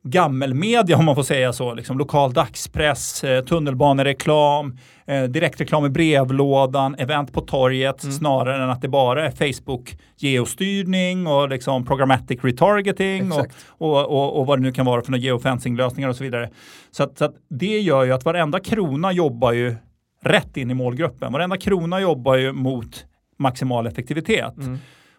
[0.03, 1.73] gammelmedia om man får säga så.
[1.73, 8.81] Liksom lokal dagspress, eh, tunnelbanereklam, eh, direktreklam i brevlådan, event på torget snarare än att
[8.81, 14.63] det bara är Facebook geostyrning och liksom programmatic retargeting och, och, och, och vad det
[14.63, 16.49] nu kan vara för några geofencing-lösningar och så vidare.
[16.91, 19.75] Så, att, så att det gör ju att varenda krona jobbar ju
[20.21, 21.33] rätt in i målgruppen.
[21.33, 23.05] Varenda krona jobbar ju mot
[23.37, 24.53] maximal effektivitet.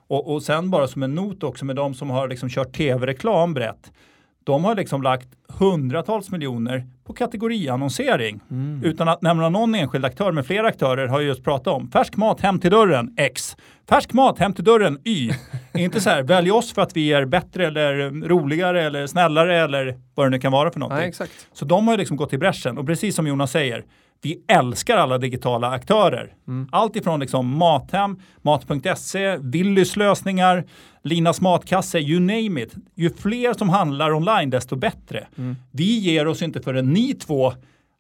[0.09, 3.55] Och, och sen bara som en not också med de som har liksom kört tv-reklam
[3.55, 3.93] brett.
[4.45, 8.41] De har liksom lagt hundratals miljoner på kategoriannonsering.
[8.85, 12.17] Utan att nämna någon enskild aktör, men flera aktörer har ju just pratat om färsk
[12.17, 13.57] mat hem till dörren, X.
[13.89, 15.31] Färsk mat hem till dörren, Y.
[15.75, 19.99] inte så här, välj oss för att vi är bättre eller roligare eller snällare eller
[20.15, 21.13] vad det nu kan vara för någonting.
[21.21, 21.29] Nej.
[21.53, 23.85] Så de har liksom gått i bräschen och precis som Jonas säger,
[24.23, 26.35] vi älskar alla digitala aktörer.
[26.73, 30.65] Allt ifrån liksom Mathem, Mat.se, Willys lösningar,
[31.03, 32.75] Linas matkasse, you name it.
[32.95, 35.27] Ju fler som handlar online desto bättre.
[35.71, 37.53] Vi ger oss inte förrän ni två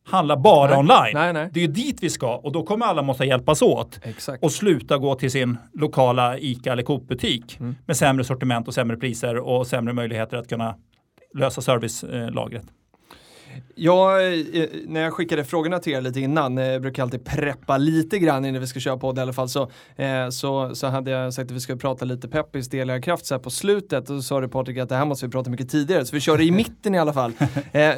[0.04, 0.78] handlar bara Nej.
[0.78, 1.14] online.
[1.14, 1.50] Nej, nej.
[1.52, 4.44] Det är ju dit vi ska och då kommer alla måste hjälpas åt Exakt.
[4.44, 9.36] och sluta gå till sin lokala ICA eller Coop-butik med sämre sortiment och sämre priser
[9.38, 10.74] och sämre möjligheter att kunna
[11.34, 12.64] lösa servicelagret.
[13.74, 17.76] Jag, eh, när jag skickade frågorna till er lite innan, eh, jag brukar alltid preppa
[17.78, 21.10] lite grann innan vi ska köra podd i alla fall, så, eh, så, så hade
[21.10, 24.22] jag sagt att vi skulle prata lite peppis delarkraft så här på slutet och så
[24.22, 26.44] sa du Patrik att det här måste vi prata mycket tidigare, så vi kör det
[26.44, 27.32] i mitten i alla fall.
[27.72, 27.94] Eh,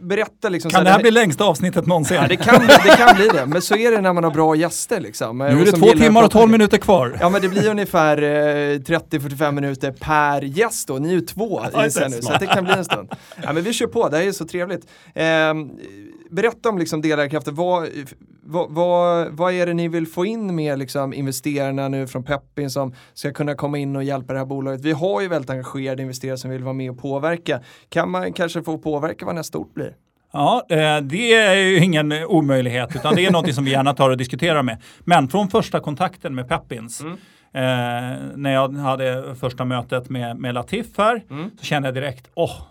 [0.00, 0.70] berätta liksom.
[0.70, 2.16] Kan det här här- bli längsta avsnittet någonsin?
[2.16, 4.56] Ja, det kan, det kan bli det, men så är det när man har bra
[4.56, 5.38] gäster liksom.
[5.38, 7.16] nu är det två timmar och tolv minuter kvar.
[7.20, 11.62] Ja men det blir ungefär eh, 30-45 minuter per gäst då, ni är ju två
[11.72, 13.08] Ja, nu, så det kan bli en stund.
[13.42, 14.86] Ja men vi kör på, det här är så trevligt.
[15.14, 15.70] Ehm,
[16.30, 17.88] berätta om liksom delägarkrafter, vad,
[18.42, 22.70] vad, vad, vad är det ni vill få in med liksom, investerarna nu från Peppin
[22.70, 24.80] som ska kunna komma in och hjälpa det här bolaget?
[24.80, 27.60] Vi har ju väldigt engagerade investerare som vill vara med och påverka.
[27.88, 29.94] Kan man kanske få påverka vad nästa ort blir?
[30.32, 34.10] Ja, eh, det är ju ingen omöjlighet, utan det är något som vi gärna tar
[34.10, 34.82] och diskuterar med.
[35.00, 37.12] Men från första kontakten med Peppins, Mm.
[37.52, 41.50] eh, när jag hade första mötet med, med Latif här, Mm.
[41.58, 42.62] så kände jag direkt, åh,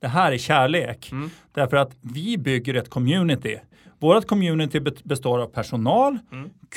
[0.00, 1.12] det här är kärlek.
[1.12, 1.30] Mm.
[1.54, 3.56] Därför att vi bygger ett community.
[3.98, 6.18] Vårt community be- består av personal,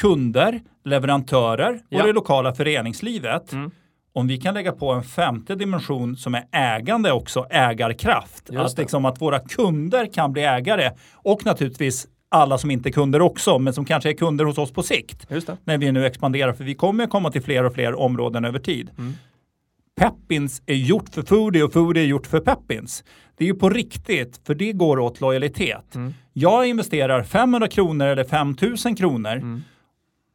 [0.01, 2.05] kunder, leverantörer och Ja.
[2.05, 3.51] det lokala föreningslivet.
[3.53, 3.71] Mm.
[4.13, 8.49] Om vi kan lägga på en femte dimension som är ägande också, ägarkraft.
[8.51, 8.81] Just Att, det.
[8.81, 13.59] liksom att våra kunder kan bli ägare och naturligtvis alla som inte är kunder också,
[13.59, 15.25] men som kanske är kunder hos oss på sikt.
[15.63, 18.89] När vi nu expanderar, för vi kommer komma till fler och fler områden över tid.
[18.97, 19.13] Mm.
[19.99, 23.03] Peppins är gjort för Foodie och Foodie är gjort för Peppins.
[23.37, 25.95] Det är ju på riktigt, för det går åt lojalitet.
[25.95, 26.13] Mm.
[26.33, 29.61] Jag investerar 500 kronor eller 5000 kronor Mm.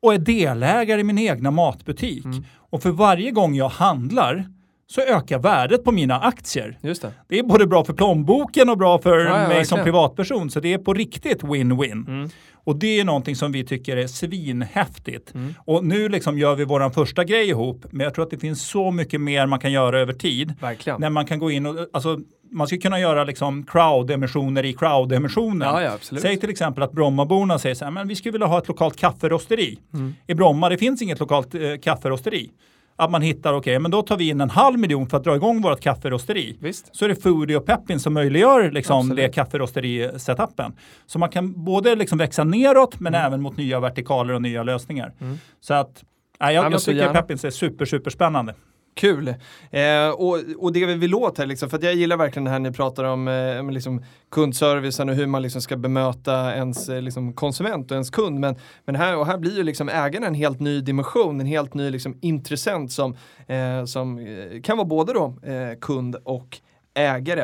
[0.03, 2.25] och är delägare i min egna matbutik.
[2.25, 2.45] Mm.
[2.71, 4.45] Och för varje gång jag handlar
[4.87, 6.79] så ökar värdet på mina aktier.
[6.83, 7.13] Just det.
[7.29, 9.85] Det är både bra för plånboken och bra för Ja, ja, mig som verkligen.
[9.85, 10.51] privatperson.
[10.51, 12.31] Så det är på riktigt win-win.
[12.65, 15.35] Och det är någonting som vi tycker är svinhäftigt.
[15.35, 15.55] Mm.
[15.59, 17.85] Och nu liksom gör vi våran första grej ihop.
[17.91, 20.55] Men jag tror att det finns så mycket mer man kan göra över tid.
[20.61, 21.01] Verkligen.
[21.01, 22.19] När man kan gå in och, alltså,
[22.51, 25.69] man ska kunna göra liksom crowd-emissioner i crowd-emissionen.
[25.69, 26.19] Ja, ja.
[26.21, 28.97] Säg till exempel att Brommaborna säger så här, men vi skulle vilja ha ett lokalt
[28.97, 29.79] kafferosteri.
[29.95, 30.15] Mm.
[30.27, 32.51] I Bromma, det finns inget lokalt eh, kafferosteri.
[32.97, 35.37] Att man hittar, okej, men då tar vi in en halv miljon för att dra
[35.37, 36.57] igång vårt kafferosteri.
[36.61, 36.97] Visst.
[36.97, 39.17] Så är det Foodie och Peppin som möjliggör liksom, Absolut.
[39.17, 40.73] det kafferosteri-setupen.
[41.07, 45.13] Så man kan både liksom växa neråt men även mot nya vertikaler och nya lösningar.
[45.21, 45.39] Mm.
[45.61, 46.05] Så att,
[46.41, 47.13] nej, Ja, jag, jag tycker gärna.
[47.13, 48.55] Peppins är super, super spännande.
[48.95, 49.29] Kul!
[49.71, 52.51] Eh, och, och det vi vill åt här, liksom, för att jag gillar verkligen det
[52.51, 57.03] här ni pratar om eh, liksom kundservicen och hur man liksom ska bemöta ens eh,
[57.03, 58.41] liksom, konsument och ens kund.
[58.41, 61.75] Men, men här, och här blir ju liksom ägaren en helt ny dimension, en helt
[61.75, 63.17] ny liksom, intressent som,
[63.47, 66.61] eh, som eh, kan vara både då eh, kund och
[66.95, 67.43] ägare.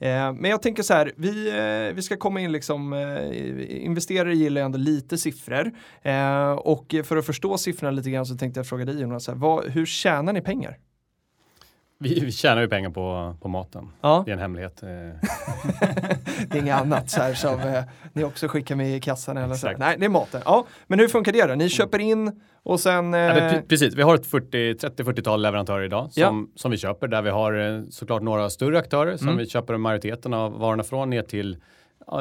[0.00, 4.34] Eh, men jag tänker så här, vi, eh, vi ska komma in liksom, eh, investerare
[4.34, 5.72] gillar ju ändå lite siffror.
[6.02, 9.34] Eh, och för att förstå siffrorna lite grann så tänkte jag fråga dig Jonas, här,
[9.34, 10.78] vad, hur tjänar ni pengar?
[12.02, 13.88] Vi, vi tjänar ju pengar på, på maten.
[14.00, 14.22] Ja.
[14.26, 14.82] Det är en hemlighet.
[14.82, 14.88] eh.
[16.48, 17.82] Det är inget annat så här som eh,
[18.12, 19.70] ni också skickar med i kassan eller så.
[19.78, 20.40] Nej, det är maten.
[20.44, 21.54] Ja, men hur funkar det då?
[21.54, 23.14] Ni köper in och sen...
[23.14, 26.44] Eh, Ja, precis, vi har ett 40 30-40-tal leverantörer idag som, Ja.
[26.60, 29.38] som vi köper där vi har eh, såklart några större aktörer som Mm.
[29.38, 31.56] vi köper majoriteten av varorna från ner till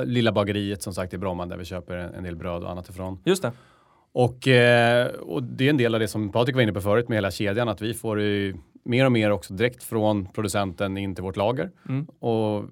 [0.06, 3.20] lilla bageriet som sagt i Bromma där vi köper en, del bröd och annat ifrån.
[3.26, 3.52] just det.
[4.14, 7.10] Och, eh, och det är en del av det som Patrik var inne på förut
[7.10, 11.16] med hela kedjan att vi får ju mer och mer också direkt från producenten in
[11.16, 11.72] till vårt lager.
[11.90, 12.06] Mm.
[12.20, 12.66] Och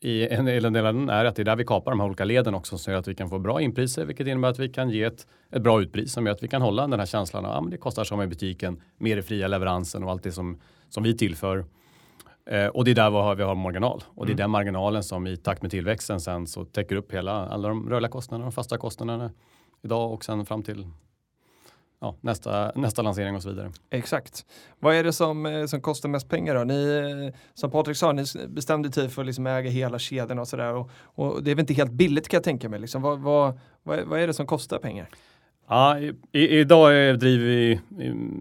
[0.00, 2.24] i en del av den är att det är där vi kapar de här olika
[2.24, 5.02] leden också så att vi kan få bra inpriser vilket innebär att vi kan ge
[5.02, 7.66] ett, ett bra utpris som gör att vi kan hålla den här känslan av att
[7.66, 11.02] ah, det kostar som i butiken med det fria leveransen och allt det som, som
[11.02, 11.64] vi tillför.
[12.46, 15.02] Eh, och det är där vi har, vi har marginal och det är den marginalen
[15.02, 18.54] som i takt med tillväxten sen så täcker upp hela alla de rörliga kostnaderna och
[18.54, 19.30] fasta kostnaderna
[19.82, 20.86] idag och sen fram till
[22.02, 23.70] ja, nästa, nästa lansering och så vidare.
[23.90, 24.46] Exakt.
[24.80, 26.64] Vad är det som, eh, som kostar mest pengar då?
[26.64, 26.84] Ni,
[27.28, 30.74] eh, som Patrik sa, ni bestämde tid för att liksom äga hela kedjan och sådär.
[30.74, 32.80] Och, och det är väl inte helt billigt kan jag tänka mig.
[32.80, 33.02] Liksom.
[33.02, 35.08] Vad, vad, vad, är- vad är det som kostar pengar?
[35.68, 37.80] Ja, i, i, idag driver vi,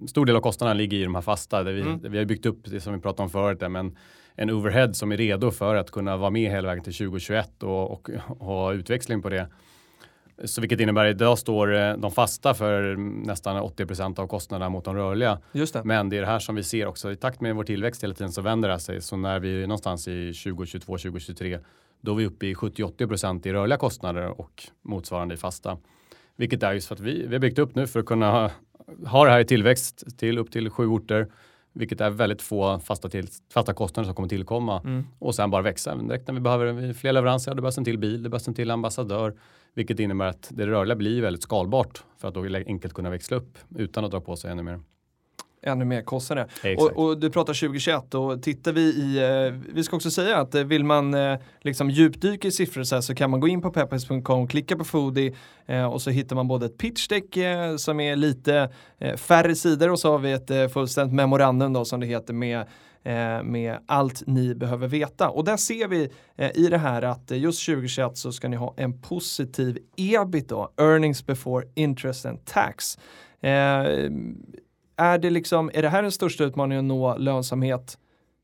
[0.08, 2.02] stor del av kostnaderna ligger i de här fasta, där vi, Mm.
[2.02, 3.98] där vi har byggt upp det som vi pratade om förut, där, men
[4.36, 7.92] en overhead som är redo för att kunna vara med hela vägen till 2021 och,
[7.92, 8.10] och,
[8.40, 9.48] ha utväxling på det.
[10.44, 14.86] Så vilket innebär att idag står eh, de fasta för nästan 80% av kostnaderna mot
[14.86, 15.40] de rörliga.
[15.52, 15.84] Just det.
[15.84, 18.14] Men det är det här som vi ser också i takt med vår tillväxt hela
[18.14, 19.02] tiden så vänder det sig.
[19.02, 21.60] Så när vi är någonstans i 2022, 2023
[22.02, 25.78] då är vi uppe i 70-80 i rörliga kostnader och motsvarande i fasta.
[26.36, 28.52] Vilket är just för att vi, vi har byggt upp nu för att kunna ha,
[29.08, 31.28] ha det här i tillväxt till upp till sju orter.
[31.74, 35.08] Vilket är väldigt få fasta, till, fasta kostnader som kommer tillkomma Mm.
[35.20, 35.96] och sen bara växa.
[35.96, 38.72] Direkt när vi behöver fler leveranser, det behövs en till bil, det behövs en till
[38.72, 39.34] ambassadör.
[39.74, 43.58] Vilket innebär att det rörliga blir väldigt skalbart för att då enkelt kunna växla upp
[43.76, 44.80] utan att dra på sig ännu mer.
[45.64, 46.48] Ännu mer kostnader.
[46.78, 50.56] Och, och du pratar 2021 och tittar vi i, eh, vi ska också säga att
[50.56, 53.62] eh, vill man eh, liksom djupdyka i siffror så, här, så kan man gå in
[53.62, 58.00] på peppers.com, klicka på Foodie eh, och så hittar man både ett pitchdeck eh, som
[58.00, 58.70] är lite
[59.00, 62.66] eh, färre sidor och så har vi ett fullständigt memorandum då som det heter med
[63.04, 65.30] Eh, med allt ni behöver veta.
[65.30, 68.56] Och där ser vi eh, i det här att eh, just 2021 så ska ni
[68.56, 72.98] ha en positiv ebit då, earnings before interest and tax.
[73.42, 73.52] Eh,
[74.96, 77.98] är det liksom, är det här den största utmaningen att nå lönsamhet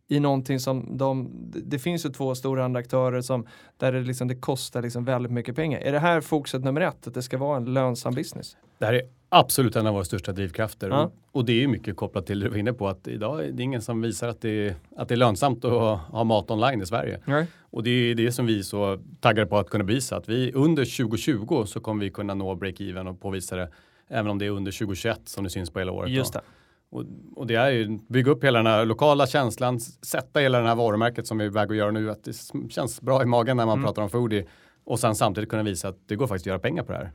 [0.08, 1.30] i någonting som de,
[1.66, 3.48] det finns ju två stora andra aktörer som,
[3.78, 5.80] där det, liksom, det kostar liksom väldigt mycket pengar.
[5.80, 8.58] Är det här fokuset nummer ett, att det ska vara en lönsam business?
[8.80, 10.90] Det här är absolut en av våra största drivkrafter.
[10.90, 11.12] Ja.
[11.32, 13.52] Och, det är ju mycket kopplat till det du var inne på att idag är
[13.52, 15.72] det ingen som visar att det, är- att det är lönsamt att
[16.12, 17.20] ha, mat online i Sverige.
[17.26, 17.48] Nej.
[17.62, 20.16] Och det är det som vi är så taggade på att kunna bevisa.
[20.18, 23.70] Att vi under 2020 så kommer vi kunna nå break-even och påvisa det.
[24.08, 26.12] Även om det är under 2021 som det syns på hela året.
[26.12, 26.42] Just det.
[26.90, 27.04] Och,
[27.36, 30.76] och det är ju bygga upp hela den här lokala känslan, sätta hela det här
[30.76, 32.12] varumärket som vi är på väg att göra nu.
[32.12, 32.34] Att det
[32.70, 33.86] känns bra i magen när man Mm.
[33.86, 34.46] pratar om foodie.
[34.84, 37.12] Och sen samtidigt kunna visa att det går faktiskt att göra pengar på det här.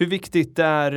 [0.00, 0.92] Hur viktigt är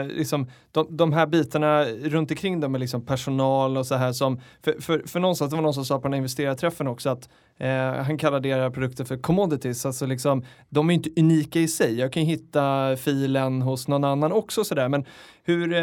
[0.00, 4.12] eh, liksom, de, de här bitarna runt omkring dem med liksom personal och så här
[4.12, 7.10] som, för, för, för någonstans, det var någon som sa på den här investerarträffen också
[7.10, 7.28] att
[7.58, 11.98] eh, han kallar deras produkter för commodities, alltså liksom, de är inte unika i sig.
[11.98, 15.04] Jag kan ju hitta filen hos någon annan också sådär, men
[15.44, 15.82] hur, eh,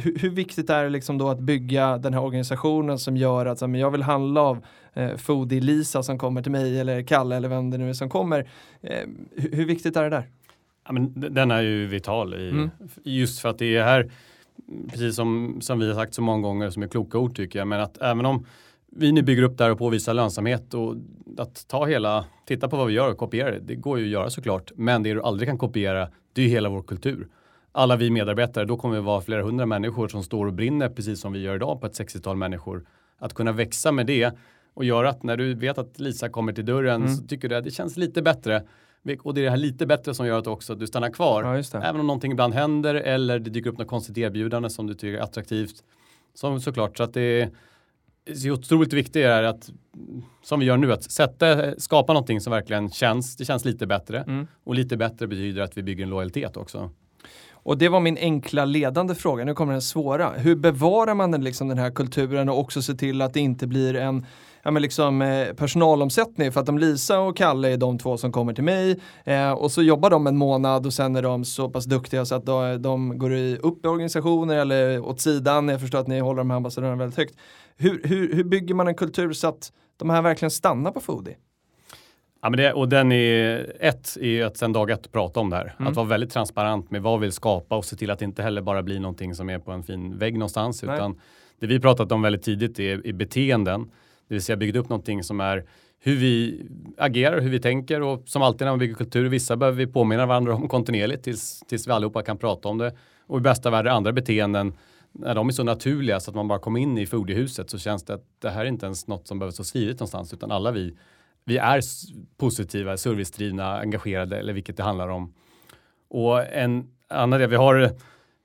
[0.00, 3.58] hur, hur viktigt är det liksom då att bygga den här organisationen som gör att
[3.58, 4.64] så, men jag vill handla av
[4.94, 8.48] eh, Foodie-Lisa som kommer till mig eller Kalle eller vem det nu är som kommer.
[8.80, 9.06] Eh,
[9.36, 10.28] hur, hur viktigt är det där?
[10.88, 12.70] Ja, men den är ju vital i, Mm.
[13.04, 14.10] just för att det är här,
[14.90, 17.68] precis som, som vi har sagt så många gånger som är kloka ord tycker jag,
[17.68, 18.46] men att även om
[18.96, 20.94] vi nu bygger upp det här och påvisar lönsamhet och
[21.38, 24.10] att ta hela, titta på vad vi gör och kopiera det, det går ju att
[24.10, 27.28] göra såklart, men det du aldrig kan kopiera, det är ju hela vår kultur.
[27.72, 31.20] Alla vi medarbetare, då kommer vi vara flera hundra människor som står och brinner precis
[31.20, 32.84] som vi gör idag på ett 60-tal människor.
[33.18, 34.32] Att kunna växa med det
[34.74, 37.14] och göra att när du vet att Lisa kommer till dörren Mm.
[37.14, 38.62] så tycker du att det känns lite bättre.
[39.22, 41.62] Och det är det här lite bättre som gör att också du stannar kvar.
[41.72, 41.80] Ja.
[41.82, 45.18] Även om någonting ibland händer eller det dyker upp något konstigt erbjudande som du tycker
[45.18, 45.82] är attraktivt.
[46.34, 47.50] Som såklart så att det är
[48.34, 49.70] så otroligt viktigt är att
[50.42, 54.18] som vi gör nu att sätta, skapa någonting som verkligen känns, det känns lite bättre.
[54.18, 54.46] Mm.
[54.64, 56.90] Och lite bättre betyder att vi bygger en lojalitet också.
[57.50, 59.44] Och det var min enkla ledande fråga.
[59.44, 60.30] Nu kommer den svåra.
[60.30, 63.66] Hur bevarar man den, liksom, den här kulturen och också se till att det inte
[63.66, 64.26] blir en
[64.62, 66.52] ja, men liksom, eh, personalomsättning?
[66.52, 69.72] För att om Lisa och Kalle är de två som kommer till mig eh, och
[69.72, 72.82] så jobbar de en månad och sen är de så pass duktiga så att de,
[72.82, 75.68] de går i, upp i organisationer eller åt sidan.
[75.68, 77.34] Jag förstår att ni håller de här ambassadörerna väldigt högt.
[77.76, 81.36] Hur, hur, hur bygger man en kultur så att de här verkligen stannar på Foodie?
[82.42, 85.50] Ja, men det, och den är, ett är ju att sen dag ett prata om
[85.50, 85.74] det här.
[85.78, 85.90] Mm.
[85.90, 88.42] Att vara väldigt transparent med vad vi vill skapa och se till att det inte
[88.42, 90.82] heller bara blir någonting som är på en fin vägg någonstans.
[90.82, 90.94] Nej.
[90.94, 91.20] Utan
[91.60, 93.90] det vi pratat om väldigt tidigt är, är beteenden.
[94.28, 95.64] Det vill säga byggt upp någonting som är
[96.00, 96.66] hur vi
[96.96, 100.26] agerar, hur vi tänker och som alltid när man bygger kultur, vissa behöver vi påminna
[100.26, 102.96] varandra om kontinuerligt tills, tills vi allihopa kan prata om det.
[103.26, 104.72] Och i bästa värld andra beteenden,
[105.12, 108.04] när de är så naturliga så att man bara kommer in i foodiehuset så känns
[108.04, 110.70] det att det här är inte ens något som behöver stå skrivet någonstans utan alla
[110.70, 110.96] vi,
[111.44, 111.80] vi är
[112.36, 115.34] positiva, servicedrivna, engagerade eller vilket det handlar om.
[116.08, 117.90] Och en annan del, vi har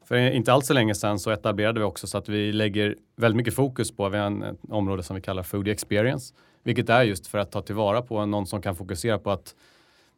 [0.05, 3.37] för inte alls så länge sedan så etablerade vi också så att vi lägger väldigt
[3.37, 6.33] mycket fokus på, vi har en, ett område som vi kallar foodie experience,
[6.63, 9.55] vilket är just för att ta tillvara på någon som kan fokusera på att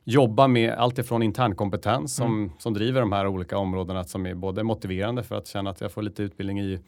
[0.04, 4.64] jobba med allt ifrån internkompetens som, som driver de här olika områdena som är både
[4.64, 6.80] motiverande för att känna att jag får lite utbildning i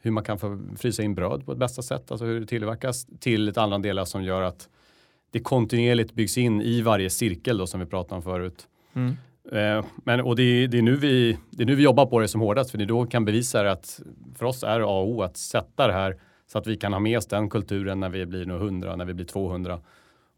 [0.00, 3.06] hur man kan få frysa in bröd på ett bästa sätt, alltså hur det tillverkas,
[3.20, 4.68] till ett andra delar som gör att
[5.30, 8.68] det kontinuerligt byggs in i varje cirkel då som vi pratade om förut.
[8.94, 9.16] Mm.
[9.52, 12.20] Eh, men, och det är, det, är nu vi, det är nu vi jobbar på
[12.20, 14.00] det som hårdast, för det är då vi kan bevisa att
[14.38, 16.16] för oss är A och O att sätta det här
[16.46, 19.04] så att vi kan ha med oss den kulturen när vi blir nu 100, när
[19.04, 19.80] vi blir 200.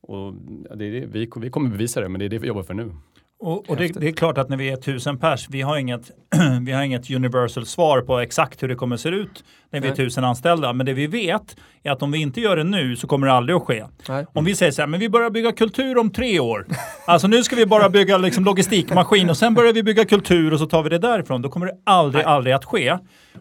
[0.00, 0.34] Och
[0.76, 2.74] det är det, vi, vi kommer bevisa det, men det är det vi jobbar för
[2.74, 2.92] nu.
[3.40, 6.10] Och, och det, det är klart att när vi är tusen pers, vi har inget,
[6.66, 9.90] vi har inget universal svar på exakt hur det kommer se ut när vi är
[9.90, 9.96] Nej.
[9.96, 10.72] tusen anställda.
[10.72, 13.32] Men det vi vet är att om vi inte gör det nu så kommer det
[13.32, 13.84] aldrig att ske.
[14.08, 14.26] Nej.
[14.32, 16.66] Om vi säger så här, men vi börjar bygga kultur om tre år.
[17.08, 20.58] Alltså nu ska vi bara bygga liksom logistikmaskin och sen börjar vi bygga kultur och
[20.58, 21.42] så tar vi det därifrån.
[21.42, 22.98] Då kommer det aldrig, aldrig att ske.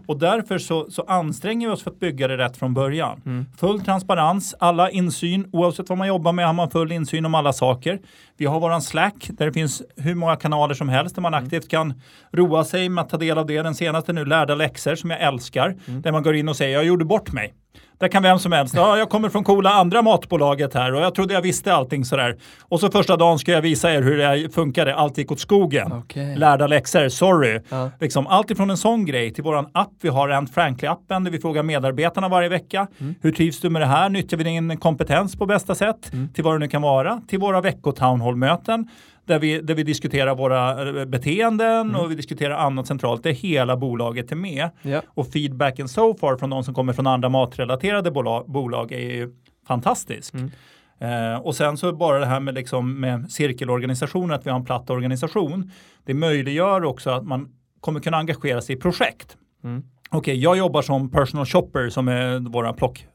[0.07, 3.45] Och därför så, så anstränger vi oss för att bygga det rätt från början.
[3.59, 7.53] Full transparens, alla insyn, oavsett vad man jobbar med har man full insyn om alla
[7.53, 7.99] saker.
[8.37, 11.69] Vi har våran Slack där det finns hur många kanaler som helst där man aktivt
[11.69, 12.01] kan
[12.33, 13.61] roa sig med att ta del av det.
[13.61, 15.75] Den senaste nu, Lärda läxor, som jag älskar.
[15.85, 17.53] Där man går in och säger, jag gjorde bort mig.
[17.99, 21.15] Där kan vem som helst, ja, jag kommer från coola andra matbolaget här och jag
[21.15, 22.35] trodde jag visste allting sådär.
[22.61, 25.91] Och så första dagen ska jag visa er hur det funkade, allt gick åt skogen.
[25.91, 26.35] Okej.
[26.35, 27.59] Lärda läxor, sorry.
[27.69, 27.91] Ja.
[27.99, 31.39] Liksom, allt ifrån en sån grej till våran app, vi har en Frankly-appen där vi
[31.39, 32.87] frågar medarbetarna varje vecka.
[32.97, 33.15] Mm.
[33.21, 34.09] Hur trivs du med det här?
[34.09, 36.13] Nyttjar vi din kompetens på bästa sätt?
[36.13, 36.29] Mm.
[36.33, 37.21] Till vad det nu kan vara.
[37.27, 38.87] Till våra vecko-townhall-möten
[39.27, 42.01] där vi, där vi diskuterar våra eh, beteenden Mm.
[42.01, 44.69] och vi diskuterar annat centralt där hela bolaget är med.
[44.81, 45.01] Ja.
[45.07, 49.33] Och feedbacken so far från de som kommer från andra matrelaterade bolag, bolag är ju
[49.67, 50.33] fantastisk.
[50.33, 50.51] Mm.
[50.99, 54.65] Eh, och sen så bara det här med, liksom, med cirkelorganisationen, att vi har en
[54.65, 55.71] platt organisation.
[56.05, 57.49] Det möjliggör också att man
[57.79, 59.37] kommer kunna engagera sig i projekt.
[59.63, 59.83] Mm.
[60.09, 63.13] Okej, jag jobbar som personal shopper som är våra plockpersonal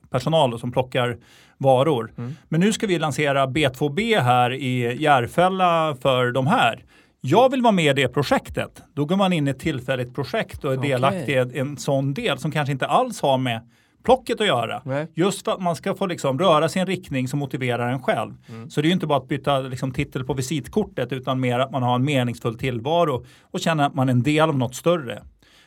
[0.53, 1.17] och som plockar
[1.59, 2.13] varor.
[2.19, 2.35] Mm.
[2.49, 6.85] Men nu ska vi lansera B2B här i Järfälla för de här.
[7.21, 8.83] Jag vill vara med i det projektet.
[8.95, 10.91] Då går man in i ett tillfälligt projekt och är Okej.
[10.91, 13.61] delaktig i en sån del som kanske inte alls har med
[14.05, 14.83] plocket att göra.
[14.85, 15.07] Nej.
[15.15, 18.35] Just för att man ska få liksom röra en riktning som motiverar en själv.
[18.49, 18.71] Mm.
[18.71, 21.71] Så det är ju inte bara att byta liksom titel på visitkortet utan mer att
[21.71, 25.23] man har en meningsfull tillvaro och känner att man är en del av något större.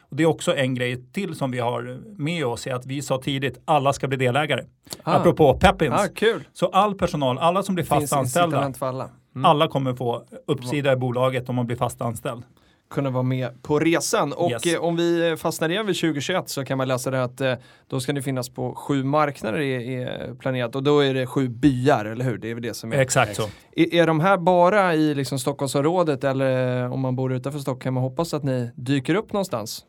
[0.10, 3.02] Och det är också en grej till som vi har med oss är att vi
[3.02, 4.64] sa tidigt alla ska bli delägare.
[5.04, 5.14] Ah.
[5.16, 5.94] Apropå Peppins.
[5.94, 6.44] Ah, kul.
[6.54, 9.10] Så all personal, alla som blir fast anställda, alla.
[9.36, 9.46] Mm.
[9.46, 12.44] alla kommer få uppsida i bolaget om man blir fast anställd.
[12.90, 14.34] kunna vara med på resan.
[14.34, 14.66] Och Yes.
[14.66, 17.54] eh, om vi fastnar igen vid 2021 så kan man läsa det att eh,
[17.88, 22.06] då ska ni finnas på sju marknader är planerat och då är det sju byar,
[22.06, 22.38] eller hur?
[22.38, 22.98] Det är väl det som är.
[22.98, 23.44] Exakt så.
[23.76, 27.94] Är, är de här bara i liksom Stockholmsområdet eller eh, om man bor utanför Stockholm
[27.94, 29.86] man hoppas att ni dyker upp någonstans?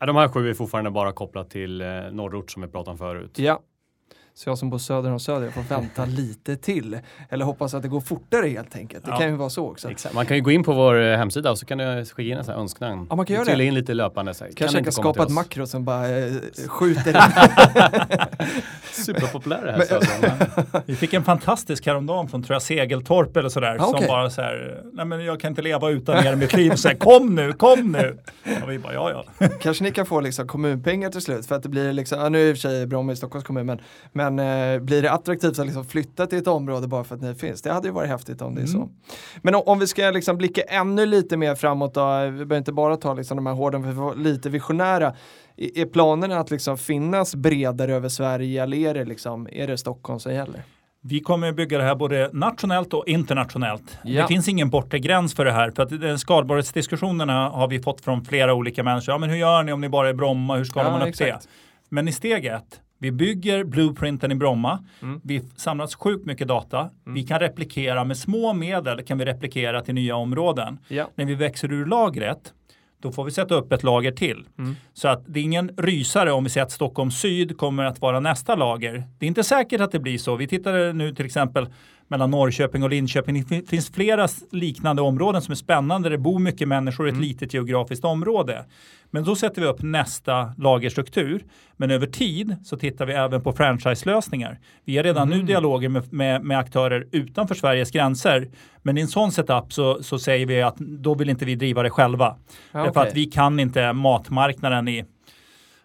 [0.00, 2.98] Ja, de här sju är fortfarande bara kopplat till eh, norrort som vi pratade om
[2.98, 3.38] förut.
[3.38, 3.60] Ja.
[4.34, 6.98] Så jag som bor söder om söder får vänta lite till.
[7.28, 9.04] Eller hoppas att det går fortare helt enkelt.
[9.04, 9.16] Det Ja.
[9.18, 9.90] kan ju vara så också.
[9.90, 10.14] Exakt.
[10.14, 12.38] Man kan ju gå in på vår eh, hemsida och så kan du skicka in
[12.38, 13.06] en sån här önskan.
[13.10, 13.64] Ja, man kan göra det.
[13.64, 14.34] in lite löpande.
[14.34, 16.32] Så här, Kanske ni jag kan skapa ett makro som bara eh,
[16.68, 17.16] skjuter in.
[19.04, 19.80] Superpopulär det här.
[19.80, 20.82] Södern.
[20.86, 23.76] Vi fick en fantastisk häromdagen från tror jag Segeltorp eller sådär.
[23.80, 23.98] Ah, okej.
[23.98, 26.70] Som bara så här, nej men jag kan inte leva utan er i mitt liv.
[26.70, 28.18] Så här, kom nu, kom nu.
[28.62, 29.48] Och vi bara, ja ja.
[29.60, 32.42] Kanske ni kan få liksom kommunpengar till slut för att det blir liksom, ja, nu
[32.42, 33.80] är i och för sig Bromma i Stockholms kommun men,
[34.12, 37.34] men eh, blir det attraktivt att liksom flytta till ett område bara för att ni
[37.34, 37.62] finns?
[37.62, 38.76] Det hade ju varit häftigt om det är så.
[38.76, 38.88] Mm.
[39.42, 42.72] Men om, om vi ska liksom blicka ännu lite mer framåt då, vi behöver inte
[42.72, 45.14] bara ta liksom de här hården för att lite visionära.
[45.58, 50.20] Är planen att liksom finnas bredare över Sverige eller är det, liksom, är det Stockholm
[50.20, 50.62] som gäller?
[51.00, 53.98] Vi kommer bygga det här både nationellt och internationellt.
[54.04, 54.22] Ja.
[54.22, 55.70] Det finns ingen bortre gräns för det här.
[55.70, 59.14] För att den skadbarhetsdiskussionerna har vi fått från flera olika människor.
[59.14, 60.56] Ja, men hur gör ni om ni bara är Bromma?
[60.56, 61.42] Hur skalar Ja, man upp exakt.
[61.42, 61.48] det?
[61.88, 64.84] Men i steg ett, vi bygger blueprinten i Bromma.
[65.02, 65.20] Mm.
[65.24, 66.90] Vi samlas sjukt mycket data.
[67.06, 70.78] Vi kan replikera med små medel kan vi replikera till nya områden.
[70.88, 71.08] Ja.
[71.14, 72.52] När vi växer ur lagret,
[73.00, 74.46] då får vi sätta upp ett lager till.
[74.58, 74.76] Mm.
[74.94, 78.20] Så att det är ingen rysare om vi säger att Stockholm syd kommer att vara
[78.20, 79.04] nästa lager.
[79.18, 80.36] Det är inte säkert att det blir så.
[80.36, 81.68] Vi tittar nu till exempel
[82.08, 83.44] mellan Norrköping och Linköping.
[83.48, 86.08] Det finns flera liknande områden som är spännande.
[86.08, 88.64] Det bor mycket människor i ett litet geografiskt område.
[89.10, 91.44] Men då sätter vi upp nästa lagerstruktur.
[91.76, 94.58] Men över tid så tittar vi även på franchise-lösningar.
[94.84, 98.48] Vi har redan nu dialoger med, med, med aktörer utanför Sveriges gränser.
[98.82, 101.82] Men i en sån setup så, så säger vi att då vill inte vi driva
[101.82, 102.36] det själva.
[102.72, 105.04] Ja, Därför att vi kan inte matmarknaden i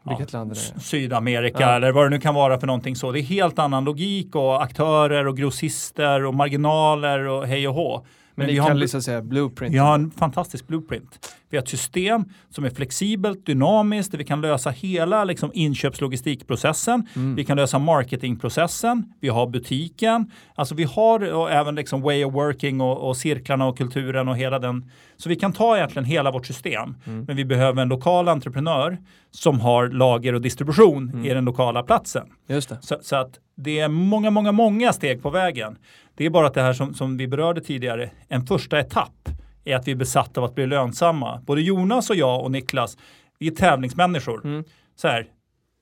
[0.09, 0.79] Vilket land är det?
[0.79, 1.75] Sydamerika Ja.
[1.75, 3.11] eller vad det nu kan vara för någonting så.
[3.11, 8.05] Det är helt annan logik och aktörer och grossister och marginaler och hej och hå.
[8.35, 9.73] Men vi ni har, en, liksom säga blueprint.
[9.73, 11.35] vi har en fantastisk blueprint.
[11.53, 17.07] Vi har ett system som är flexibelt, dynamiskt, där vi kan lösa hela liksom, inköpslogistikprocessen.
[17.15, 17.35] Mm.
[17.35, 19.13] Vi kan lösa marketingprocessen.
[19.19, 20.31] Vi har butiken.
[20.55, 24.37] Alltså vi har och även liksom way of working och, och cirklarna och kulturen och
[24.37, 24.91] hela den.
[25.17, 26.95] Så vi kan ta egentligen hela vårt system.
[27.05, 27.25] Mm.
[27.27, 28.97] Men vi behöver en lokal entreprenör
[29.31, 31.25] som har lager och distribution Mm.
[31.25, 32.27] i den lokala platsen.
[32.47, 32.77] Just det.
[32.81, 35.77] Så, så att det är många, många, många steg på vägen.
[36.15, 39.29] Det är bara att det här som, som vi berörde tidigare, en första etapp
[39.63, 41.41] är att vi är besatta av att bli lönsamma.
[41.45, 42.97] Både Jonas och jag och Niklas,
[43.39, 44.45] vi är tävlingsmänniskor.
[44.45, 44.63] Mm.
[44.95, 45.27] Så här,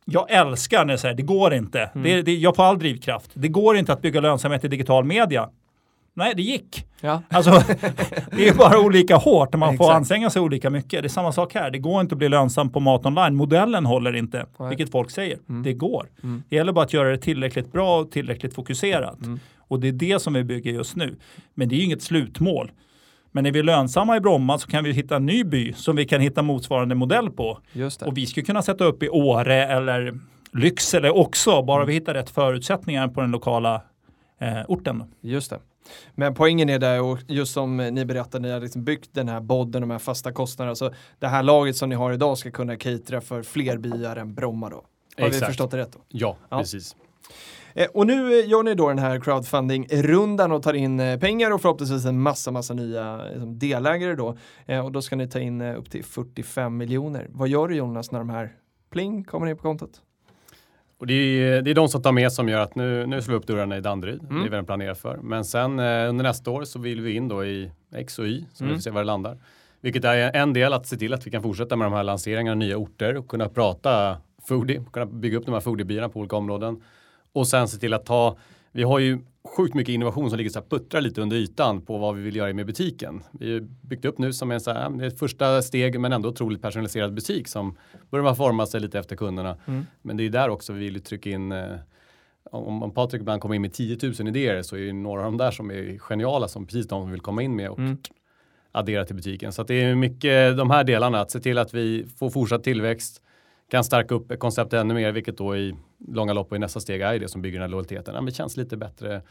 [0.06, 1.80] jag älskar när det säger det går inte.
[1.80, 2.04] Mm.
[2.04, 3.32] Det, det, jag får all drivkraft.
[3.34, 5.50] Det går inte att bygga lönsamhet i digital media.
[6.14, 6.86] Nej, det gick.
[7.02, 7.22] Ja.
[7.30, 7.52] Alltså,
[8.32, 9.96] det är bara olika hårt man får Exakt.
[9.96, 11.02] anstränga sig olika mycket.
[11.02, 11.72] Det är samma sak här.
[11.72, 13.36] Det går inte att bli lönsam på mat online.
[13.36, 14.70] Modellen håller inte, Nej.
[14.70, 15.38] vilket folk säger.
[15.50, 15.64] Mm.
[15.64, 16.10] Det går.
[16.24, 16.44] Mm.
[16.50, 19.26] Det gäller bara att göra det tillräckligt bra och tillräckligt fokuserat.
[19.26, 19.40] Mm.
[19.58, 21.16] Och det är det som vi bygger just nu.
[21.54, 22.72] Men det är inget slutmål.
[23.32, 26.06] Men är vi lönsamma i Bromma så kan vi hitta en ny by som vi
[26.06, 27.60] kan hitta motsvarande modell på.
[27.74, 28.06] Just det.
[28.06, 30.20] Och vi skulle kunna sätta upp i Åre eller
[30.54, 33.82] Lycksele också, bara vi hittar rätt förutsättningar på den lokala
[34.40, 35.04] eh, orten.
[35.22, 35.60] Just det.
[36.16, 39.40] Men poängen är där, och just som ni berättade, ni har liksom byggt den här
[39.40, 40.76] bodden, de här fasta kostnaderna.
[40.76, 44.34] Så det här laget som ni har idag ska kunna catera för fler byar än
[44.34, 44.76] Bromma då.
[44.76, 44.84] Har
[45.18, 45.46] vi Exakt.
[45.46, 46.00] förstått det rätt då?
[46.08, 46.58] Ja, Ja.
[46.60, 46.96] precis.
[47.74, 51.52] Eh, och nu eh, gör ni då den här crowdfunding-rundan och tar in eh, pengar
[51.52, 54.38] och förhoppningsvis en massa, massa nya delägare då.
[54.84, 57.28] Och då ska ni ta in upp till 45 miljoner.
[57.30, 58.54] Vad gör du Jonas när de här
[58.92, 60.02] pling kommer in på kontot?
[61.00, 63.34] Och det är, det är de som tar med som gör att nu, nu slår
[63.34, 64.24] vi upp dörrarna i Danderyd.
[64.24, 64.42] Mm.
[64.42, 65.18] Det är vad den planerar för.
[65.24, 68.64] Men sen under nästa år så vill vi in då i X och Y, så
[68.64, 68.74] Mm.
[68.74, 69.38] vi får se var det landar.
[69.82, 72.56] Vilket är en del att se till att vi kan fortsätta med de här lanseringarna
[72.56, 74.18] nya orter och kunna prata
[74.48, 76.82] foodie, kunna bygga upp de här foodiebyarna på olika områden.
[77.34, 78.38] Och sen se till att ta,
[78.72, 79.20] vi har ju
[79.58, 82.36] sjukt mycket innovation som ligger så här puttrar lite under ytan på vad vi vill
[82.36, 83.24] göra med butiken.
[83.32, 86.14] Vi har byggt upp nu som en så här, det är ett första steg men
[86.14, 87.78] ändå otroligt personaliserad butik som
[88.10, 89.58] börjar forma sig lite efter kunderna.
[89.66, 89.86] Mm.
[90.02, 91.76] Men det är där också vi vill trycka in eh,
[92.52, 95.38] om, Patrik ibland kommer in med 10 000 idéer så är det några av de
[95.38, 97.98] där som är geniala som precis de vill komma in med och Mm.
[98.72, 99.52] addera till butiken.
[99.54, 103.22] Så det är mycket de här delarna, att se till att vi får fortsatt tillväxt,
[103.72, 105.76] kan stärka upp konceptet ännu mer, vilket då i
[106.08, 108.16] långa lopp och i nästa steg är det som bygger den här lojaliteten.
[108.16, 109.22] Ja, men det känns lite bättre.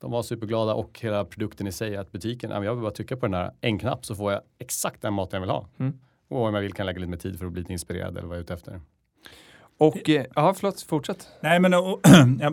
[0.00, 2.92] De var superglada och hela produkten i sig, att butiken, ja, men jag vill bara
[2.92, 5.68] trycka på den här, en knapp så får jag exakt den maten jag vill ha.
[5.78, 5.98] Mm.
[6.28, 8.18] Och om jag vill kan jag lägga lite mer tid för att bli lite inspirerad
[8.18, 8.80] eller vad jag är ute efter.
[9.78, 11.28] Och, eh, ja förlåt, fortsätt.
[11.42, 12.00] Nej, men och,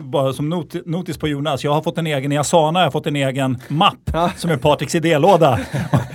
[0.00, 2.90] bara som not, notis på Jonas, jag har fått en egen, i Asana jag har
[2.90, 4.30] fått en egen mapp Ja.
[4.36, 5.58] som är Patriks idélåda.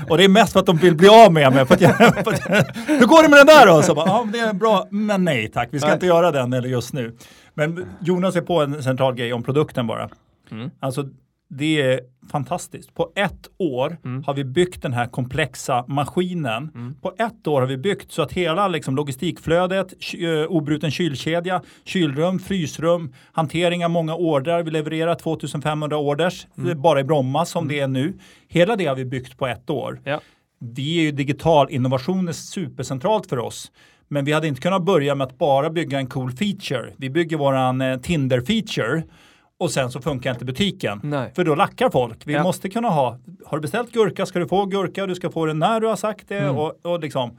[0.09, 1.65] och det är mest för att de vill bli av med mig.
[1.65, 3.81] För att jag, för att jag, hur går det med den där då?
[3.81, 5.93] Så bara, ja, det är bra, men nej tack, vi ska Nej.
[5.93, 7.15] inte göra den eller just nu.
[7.53, 10.09] Men Jonas är på en central grej om produkten bara.
[10.51, 10.69] Mm.
[10.79, 11.03] Alltså
[11.49, 11.99] det är
[12.31, 12.93] fantastiskt.
[12.93, 14.23] På ett år Mm.
[14.23, 16.71] har vi byggt den här komplexa maskinen.
[16.75, 16.95] Mm.
[17.01, 22.39] På ett år har vi byggt så att hela liksom, logistikflödet, eh, obruten kylkedja, kylrum,
[22.39, 24.63] frysrum, hantering av många ordrar.
[24.63, 26.69] Vi levererar 2500 orders Mm.
[26.69, 28.13] eh, bara i Bromma som det är nu.
[28.47, 29.99] Hela det har vi byggt på ett år.
[30.03, 30.19] Ja.
[30.59, 33.71] Vi är ju digital innovation är supercentralt för oss.
[34.09, 36.93] Men vi hade inte kunnat börja med att bara bygga en cool feature.
[36.97, 39.03] Vi bygger våran eh, Tinder-feature
[39.59, 40.99] och sen så funkar inte butiken.
[41.03, 41.31] Nej.
[41.35, 42.27] För då lackar folk.
[42.27, 42.43] Vi Ja.
[42.43, 45.45] måste kunna ha, har du beställt gurka ska du få gurka och du ska få
[45.45, 46.37] den när du har sagt det.
[46.39, 46.57] Mm.
[46.57, 47.37] Och, och liksom,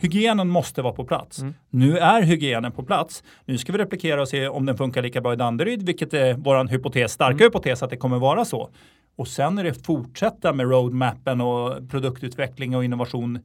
[0.00, 1.38] hygienen måste vara på plats.
[1.38, 1.54] Mm.
[1.70, 3.22] Nu är hygienen på plats.
[3.44, 6.34] Nu ska vi replikera och se om den funkar lika bra i Danderyd, vilket är
[6.34, 7.44] vår hypotes, starka Mm.
[7.44, 8.70] hypotes att det kommer vara så.
[9.16, 13.38] Och sen är det fortsätta med roadmappen och produktutveckling och innovation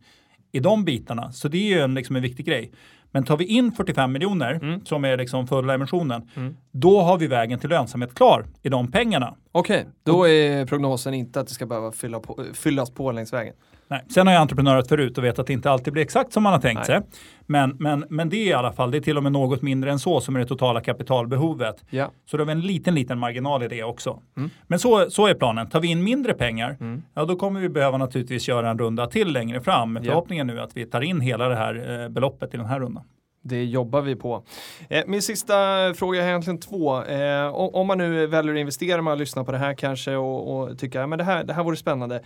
[0.52, 1.32] i de bitarna.
[1.32, 2.72] Så det är ju en, liksom en viktig grej.
[3.12, 4.86] Men tar vi in 45 miljoner, Mm.
[4.86, 6.58] som är liksom fulla emissionen, Mm.
[6.72, 9.36] då har vi vägen till lönsamhet klar i de pengarna.
[9.52, 13.54] Okej, då är prognosen inte att det ska behöva fylla på, fyllas på längs vägen.
[13.92, 14.02] Nej.
[14.10, 16.54] Sen har jag entreprenörat förut och vet att det inte alltid blir exakt som man
[16.54, 16.86] har tänkt Nej.
[16.86, 17.02] sig.
[17.46, 19.92] Men, men, men det är i alla fall, det är till och med något mindre
[19.92, 21.84] än så som är det totala kapitalbehovet.
[21.90, 22.12] Ja.
[22.26, 24.20] Så då har vi en liten, liten marginal i det också.
[24.38, 24.50] Mm.
[24.68, 25.70] Men så, så är planen.
[25.70, 26.78] Tar vi in mindre pengar,
[27.14, 29.94] ja då kommer vi behöva naturligtvis göra en runda till längre fram.
[29.94, 30.12] Med Ja.
[30.12, 33.04] förhoppningen nu att vi tar in hela det här eh, beloppet i den här rundan.
[33.44, 34.44] Det jobbar vi på.
[34.90, 35.54] Eh, min sista
[35.94, 37.04] fråga är egentligen två.
[37.04, 40.80] Eh, om, man nu väljer att investera, man lyssnar på det här kanske och, och
[40.80, 42.22] tycker att det, här, det här vore spännande.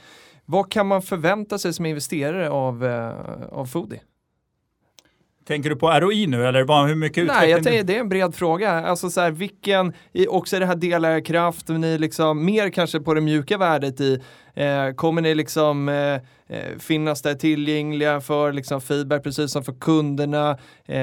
[0.46, 4.02] Vad kan man förvänta sig som investerare av, eh, av Foodie?
[5.48, 7.64] Tänker du på ROI nu eller vad, hur mycket Nej, jag utveckling?
[7.64, 8.72] tänker, det är en bred fråga.
[8.72, 9.94] Alltså så här, vilken,
[10.30, 14.22] också det här delägarkraft, ni liksom, mer kanske på det mjuka värdet i,
[14.96, 16.14] kommer ni liksom eh,
[16.48, 20.50] eh, finnas där tillgängliga för liksom feedback precis som för kunderna?
[20.86, 20.98] Eh,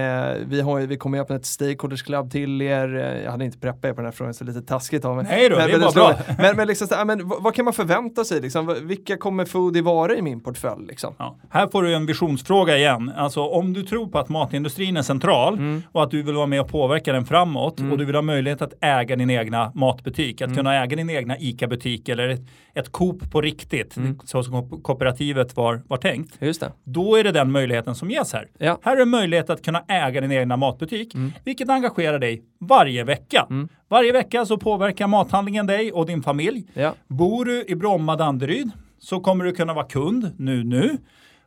[0.46, 2.94] vi, har, vi kommer öppna ett stakeholders club till er.
[2.96, 5.26] Eh, Jag hade inte preppat er på den här frågan, så lite taskigt av mig.
[5.28, 6.14] Nej då, men, det är men, bra.
[6.38, 8.40] men, men, liksom, men vad, kan man förvänta sig?
[8.40, 8.76] Liksom?
[8.82, 10.86] Vilka kommer Foodie vara i min portfölj?
[10.86, 11.14] Liksom?
[11.18, 11.36] Ja.
[11.50, 13.12] Här får du en visionsfråga igen.
[13.16, 15.82] Alltså om du tror på att matindustrin är central Mm.
[15.92, 18.62] och att du vill vara med och påverka den framåt och du vill ha möjlighet
[18.62, 20.50] att äga din egna matbutik, Mm.
[20.52, 22.40] att kunna äga din egna ICA-butik eller ett,
[22.74, 24.18] ett Coop på riktigt, Mm.
[24.24, 26.36] så som ko- kooperativet var, var tänkt.
[26.40, 26.72] Just det.
[26.84, 28.48] Då är det den möjligheten som ges här.
[28.58, 28.78] Ja.
[28.82, 31.32] Här är en möjlighet att kunna äga din egna matbutik, Mm.
[31.44, 33.46] vilket engagerar dig varje vecka.
[33.88, 36.64] Varje vecka så påverkar mathandlingen dig och din familj.
[36.74, 36.94] Ja.
[37.08, 40.96] Bor du i Bromma, Danderyd så kommer du kunna vara kund nu, nu.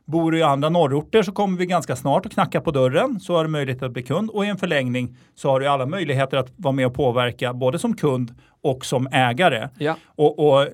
[0.04, 3.36] Bor du i andra norrorter så kommer vi ganska snart att knacka på dörren så
[3.36, 6.36] har du möjlighet att bli kund och i en förlängning så har du alla möjligheter
[6.36, 9.68] att vara med och påverka både som kund och som ägare.
[9.78, 9.96] Ja.
[10.06, 10.66] Och, och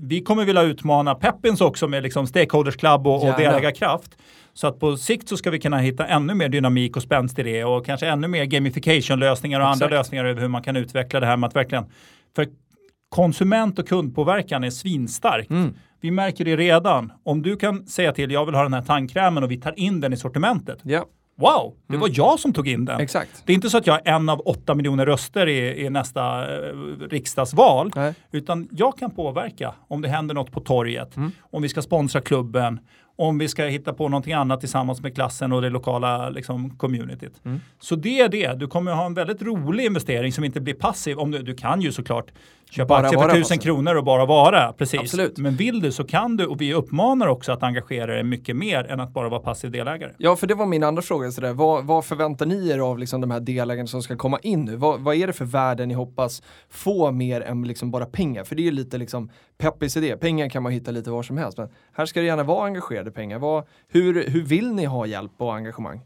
[0.00, 4.18] vi kommer vilja utmana Peppins också med liksom stakeholders club och, och delägarkraft.
[4.54, 7.42] Så att på sikt så ska vi kunna hitta ännu mer dynamik och spänst i
[7.42, 9.98] det och kanske ännu mer gamification-lösningar och andra Exakt.
[9.98, 11.84] lösningar över hur man kan utveckla det här med att verkligen
[12.36, 12.46] för
[13.08, 15.50] konsument och kundpåverkan är svinstarkt.
[15.50, 15.74] Mm.
[16.00, 17.12] Vi märker det redan.
[17.22, 20.00] Om du kan säga till, jag vill ha den här tandkrämen och vi tar in
[20.00, 20.78] den i sortimentet.
[20.82, 21.06] Ja,
[21.40, 23.00] Wow, det var jag som tog in den.
[23.00, 23.42] exakt.
[23.46, 26.54] Det är inte så att jag är en av åtta miljoner röster i, i nästa
[26.56, 26.72] eh,
[27.10, 27.90] riksdagsval.
[27.96, 28.14] Nej.
[28.32, 31.32] Utan jag kan påverka om det händer något på torget, Mm.
[31.50, 32.80] om vi ska sponsra klubben,
[33.16, 37.40] om vi ska hitta på någonting annat tillsammans med klassen och det lokala liksom, communityt.
[37.44, 37.60] Mm.
[37.80, 38.54] Så det är det.
[38.54, 41.18] Du kommer ha en väldigt rolig investering som inte blir passiv.
[41.18, 42.30] Om du, du kan ju såklart
[42.70, 43.58] köpa Bara aktier för tusen passiv.
[43.58, 44.72] kronor och bara vara.
[44.72, 45.00] Precis.
[45.00, 45.38] Absolut.
[45.38, 48.84] Men vill du så kan du och vi uppmanar också att engagera dig mycket mer
[48.84, 50.12] än att bara vara passiv delägare.
[50.18, 51.30] Ja, för det var min andra fråga.
[51.30, 51.52] Sådär.
[51.52, 54.76] Vad, vad förväntar ni er av liksom, de här delägarna som ska komma in nu?
[54.76, 58.44] Vad, vad är det för värden ni hoppas få mer än liksom, bara pengar?
[58.44, 60.16] För det är ju lite liksom, Peppis idé.
[60.16, 61.58] Pengar kan man hitta lite var som helst.
[61.58, 63.38] Men här ska det gärna vara engagerade pengar.
[63.38, 66.00] Vad, hur, hur vill ni ha hjälp och engagemang?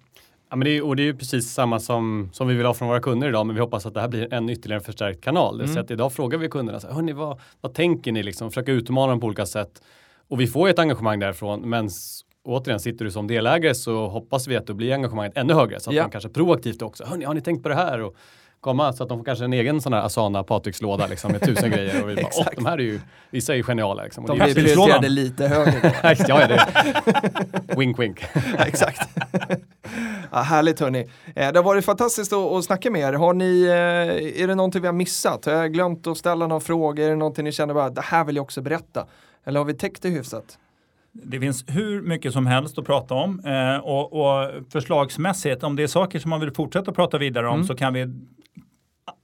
[0.52, 2.74] Ja, men det är, och det är ju precis samma som, som vi vill ha
[2.74, 5.68] från våra kunder idag, men vi hoppas att det här blir en ytterligare förstärkt kanal.
[5.68, 8.22] Säga att idag frågar vi kunderna, så här, Hörrni, vad, vad tänker ni?
[8.22, 9.82] Liksom, försöka utmana dem på olika sätt.
[10.28, 11.88] Och vi får ju ett engagemang därifrån, men
[12.44, 15.80] återigen, sitter du som delägare så hoppas vi att då blir engagemanget ännu högre.
[15.80, 16.02] Så att Ja.
[16.02, 18.00] man kanske proaktivt också, Hörni, har ni tänkt på det här?
[18.02, 18.16] Och
[18.62, 21.70] komma så att de får kanske en egen sån här Asana Patrikslåda liksom, med tusen
[21.76, 22.02] grejer.
[22.02, 22.56] Och vi bara, Åh, Exakt.
[22.56, 23.00] de här är ju,
[23.30, 24.04] vissa är ju geniala.
[24.04, 24.26] Liksom.
[24.26, 25.94] De det är blir prioriterade lite högre.
[26.02, 26.66] ja, ja, det.
[27.76, 28.24] wink, wink.
[28.58, 29.08] Ja, Exakt.
[30.32, 31.00] ja, härligt hörni.
[31.36, 33.12] Eh, det har varit fantastiskt att, att snacka med er.
[33.12, 35.44] Har ni, eh, är det någonting vi har missat?
[35.44, 37.04] Har jag glömt att ställa någon fråga?
[37.04, 39.06] Är det någonting ni känner bara, det här vill jag också berätta?
[39.44, 40.58] Eller har vi täckt det hyfsat?
[41.12, 45.82] Det finns hur mycket som helst att prata om eh, och, och förslagsmässigt, om det
[45.82, 47.66] är saker som man vill fortsätta prata vidare om Mm.
[47.66, 48.06] så kan vi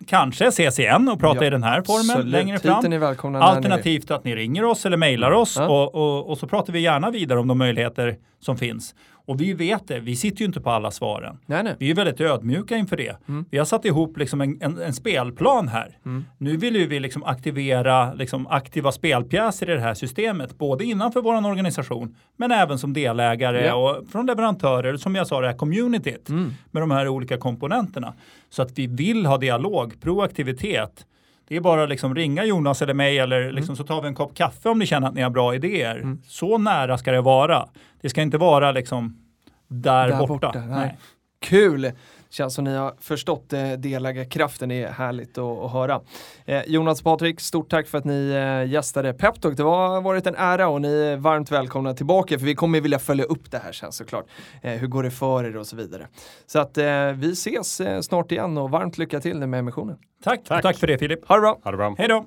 [0.06, 2.26] kanske ses igen och prata Ja, i den här formen Absolut.
[2.32, 3.34] längre fram.
[3.42, 5.68] Alternativt att ni ringer oss eller mejlar oss Ja.
[5.68, 8.94] och, och, och så pratar vi gärna vidare om de möjligheter som finns.
[9.28, 11.38] Och vi vet det, vi sitter ju inte på alla svaren.
[11.46, 11.74] Nej, nej.
[11.78, 13.16] Vi är väldigt ödmjuka inför det.
[13.28, 13.44] Mm.
[13.50, 15.98] Vi har satt ihop liksom en, en, en spelplan här.
[16.06, 16.24] Mm.
[16.38, 21.20] Nu vill ju vi liksom aktivera liksom aktiva spelpjäser i det här systemet, både innanför
[21.22, 23.74] vår organisation, men även som delägare Ja.
[23.74, 26.52] och från leverantörer, som jag sa, det här communityt Mm.
[26.70, 28.14] med de här olika komponenterna.
[28.50, 31.04] Så att vi vill ha dialog, proaktivitet.
[31.48, 33.32] Det är bara liksom ringa Jonas eller mig Mm.
[33.32, 35.54] eller liksom så tar vi en kopp kaffe om ni känner att ni har bra
[35.54, 36.16] idéer.
[36.26, 37.68] Så nära ska det vara.
[38.00, 39.16] Det ska inte vara liksom
[39.68, 40.46] där, Där borta.
[40.46, 40.98] borta, nej.
[41.40, 41.92] Kul!
[42.30, 46.00] Känns som ni har förstått eh, delägarkraften, det är härligt att, att höra.
[46.44, 49.56] Eh, Jonas Patrik, stort tack för att ni eh, gästade Peptalk.
[49.56, 52.98] Det har varit en ära och ni är varmt välkomna tillbaka för vi kommer vilja
[52.98, 54.26] följa upp det här sen såklart.
[54.62, 56.06] Eh, hur går det för er och så vidare.
[56.46, 59.96] Så att eh, vi ses eh, snart igen och varmt lycka till med emissionen.
[60.24, 60.62] Tack, Tack.
[60.62, 61.28] tack för det Filip.
[61.28, 61.58] Ha det bra!
[61.64, 61.94] Ha det bra.
[61.98, 62.24] Hej då!